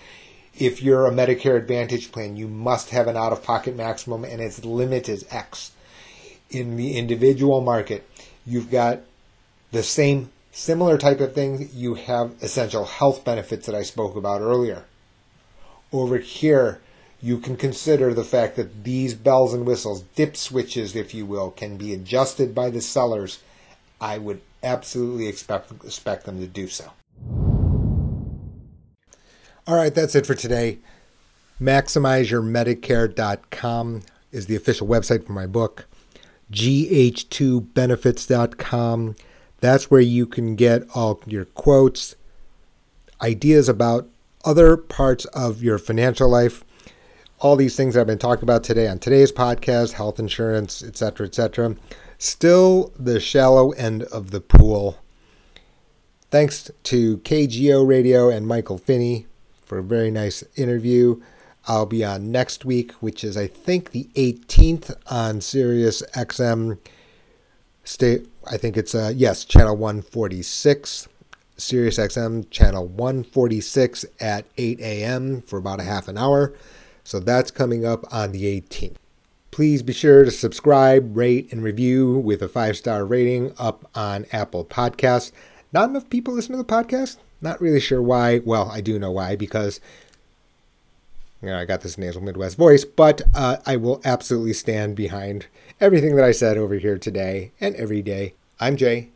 if 0.59 0.81
you're 0.81 1.05
a 1.05 1.11
Medicare 1.11 1.57
Advantage 1.57 2.11
plan, 2.11 2.35
you 2.35 2.47
must 2.47 2.89
have 2.89 3.07
an 3.07 3.15
out 3.15 3.31
of 3.31 3.43
pocket 3.43 3.75
maximum 3.75 4.23
and 4.23 4.41
its 4.41 4.63
limit 4.65 5.07
is 5.07 5.25
X. 5.29 5.71
In 6.49 6.77
the 6.77 6.97
individual 6.97 7.61
market, 7.61 8.09
you've 8.45 8.71
got 8.71 9.01
the 9.71 9.83
same 9.83 10.31
similar 10.51 10.97
type 10.97 11.19
of 11.19 11.33
thing, 11.33 11.69
you 11.73 11.93
have 11.93 12.33
essential 12.41 12.85
health 12.85 13.23
benefits 13.23 13.67
that 13.67 13.75
I 13.75 13.83
spoke 13.83 14.15
about 14.15 14.41
earlier. 14.41 14.85
Over 15.93 16.17
here, 16.17 16.81
you 17.21 17.37
can 17.37 17.55
consider 17.57 18.13
the 18.13 18.23
fact 18.23 18.55
that 18.55 18.83
these 18.83 19.13
bells 19.13 19.53
and 19.53 19.65
whistles, 19.65 20.01
dip 20.15 20.35
switches, 20.35 20.95
if 20.95 21.13
you 21.13 21.25
will, 21.25 21.51
can 21.51 21.77
be 21.77 21.93
adjusted 21.93 22.55
by 22.55 22.69
the 22.69 22.81
sellers. 22.81 23.39
I 24.01 24.17
would 24.17 24.41
absolutely 24.63 25.27
expect, 25.27 25.71
expect 25.83 26.25
them 26.25 26.39
to 26.39 26.47
do 26.47 26.67
so. 26.67 26.91
All 29.67 29.75
right, 29.75 29.93
that's 29.93 30.15
it 30.15 30.25
for 30.25 30.33
today. 30.33 30.79
MaximizeYourMedicare.com 31.61 34.01
is 34.31 34.45
the 34.45 34.55
official 34.55 34.87
website 34.87 35.25
for 35.25 35.33
my 35.33 35.45
book. 35.45 35.85
GH2benefits.com 36.51 39.15
that's 39.59 39.89
where 39.89 40.01
you 40.01 40.25
can 40.25 40.55
get 40.55 40.83
all 40.93 41.21
your 41.25 41.45
quotes, 41.45 42.15
ideas 43.21 43.67
about 43.67 44.07
other 44.45 44.77
parts 44.77 45.25
of 45.25 45.63
your 45.63 45.77
financial 45.77 46.29
life. 46.29 46.63
All 47.39 47.55
these 47.55 47.75
things 47.75 47.93
that 47.93 48.01
I've 48.01 48.07
been 48.07 48.17
talking 48.17 48.43
about 48.43 48.63
today 48.63 48.87
on 48.87 48.99
today's 48.99 49.31
podcast, 49.31 49.93
health 49.93 50.19
insurance, 50.19 50.83
etc., 50.83 51.27
etc. 51.27 51.75
Still 52.17 52.91
the 52.97 53.19
shallow 53.19 53.71
end 53.71 54.03
of 54.03 54.31
the 54.31 54.41
pool. 54.41 54.97
Thanks 56.29 56.71
to 56.83 57.17
KGO 57.19 57.87
Radio 57.87 58.29
and 58.29 58.47
Michael 58.47 58.77
Finney 58.77 59.27
for 59.67 59.77
a 59.77 59.83
very 59.83 60.09
nice 60.09 60.43
interview. 60.55 61.21
I'll 61.67 61.85
be 61.85 62.03
on 62.05 62.31
next 62.31 62.63
week, 62.63 62.93
which 62.93 63.23
is 63.23 63.35
I 63.35 63.47
think 63.47 63.91
the 63.91 64.05
18th 64.15 64.95
on 65.11 65.41
Sirius 65.41 66.01
XM. 66.15 66.79
Stay 67.83 68.21
I 68.49 68.57
think 68.57 68.77
it's 68.77 68.95
uh 68.95 69.11
yes, 69.13 69.43
channel 69.43 69.75
146, 69.75 71.09
Sirius 71.57 71.97
XM 71.97 72.49
channel 72.49 72.87
146 72.87 74.05
at 74.21 74.45
8 74.57 74.79
a.m. 74.79 75.41
for 75.41 75.59
about 75.59 75.81
a 75.81 75.83
half 75.83 76.07
an 76.07 76.17
hour. 76.17 76.53
So 77.03 77.19
that's 77.19 77.51
coming 77.51 77.85
up 77.85 78.05
on 78.11 78.31
the 78.31 78.45
18th. 78.61 78.95
Please 79.51 79.81
be 79.81 79.93
sure 79.93 80.23
to 80.23 80.31
subscribe, 80.31 81.17
rate, 81.17 81.51
and 81.51 81.63
review 81.63 82.17
with 82.17 82.41
a 82.41 82.47
five 82.47 82.77
star 82.77 83.05
rating 83.05 83.53
up 83.57 83.89
on 83.93 84.25
Apple 84.31 84.63
Podcasts. 84.63 85.31
Not 85.73 85.89
enough 85.89 86.09
people 86.09 86.33
listen 86.33 86.51
to 86.51 86.57
the 86.57 86.63
podcast. 86.63 87.17
Not 87.41 87.61
really 87.61 87.79
sure 87.79 88.01
why. 88.01 88.39
Well, 88.39 88.69
I 88.71 88.81
do 88.81 88.97
know 88.97 89.11
why 89.11 89.35
because 89.35 89.79
you 91.41 91.49
know, 91.49 91.57
I 91.57 91.65
got 91.65 91.81
this 91.81 91.97
nasal 91.97 92.21
Midwest 92.21 92.57
voice, 92.57 92.83
but 92.83 93.21
uh, 93.35 93.57
I 93.65 93.75
will 93.75 94.01
absolutely 94.03 94.53
stand 94.53 94.95
behind 94.95 95.47
everything 95.79 96.15
that 96.15 96.25
I 96.25 96.31
said 96.31 96.57
over 96.57 96.75
here 96.75 96.97
today 96.97 97.51
and 97.61 97.75
every 97.75 98.01
day. 98.01 98.33
I'm 98.59 98.75
Jae. 98.75 99.09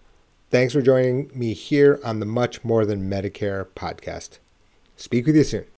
Thanks 0.52 0.74
for 0.74 0.82
joining 0.82 1.32
me 1.34 1.54
here 1.54 2.00
on 2.04 2.20
the 2.20 2.26
Much 2.26 2.64
More 2.64 2.86
Than 2.86 3.10
Medicare 3.10 3.66
podcast. 3.76 4.38
Speak 4.98 5.26
with 5.26 5.36
you 5.36 5.44
soon. 5.44 5.71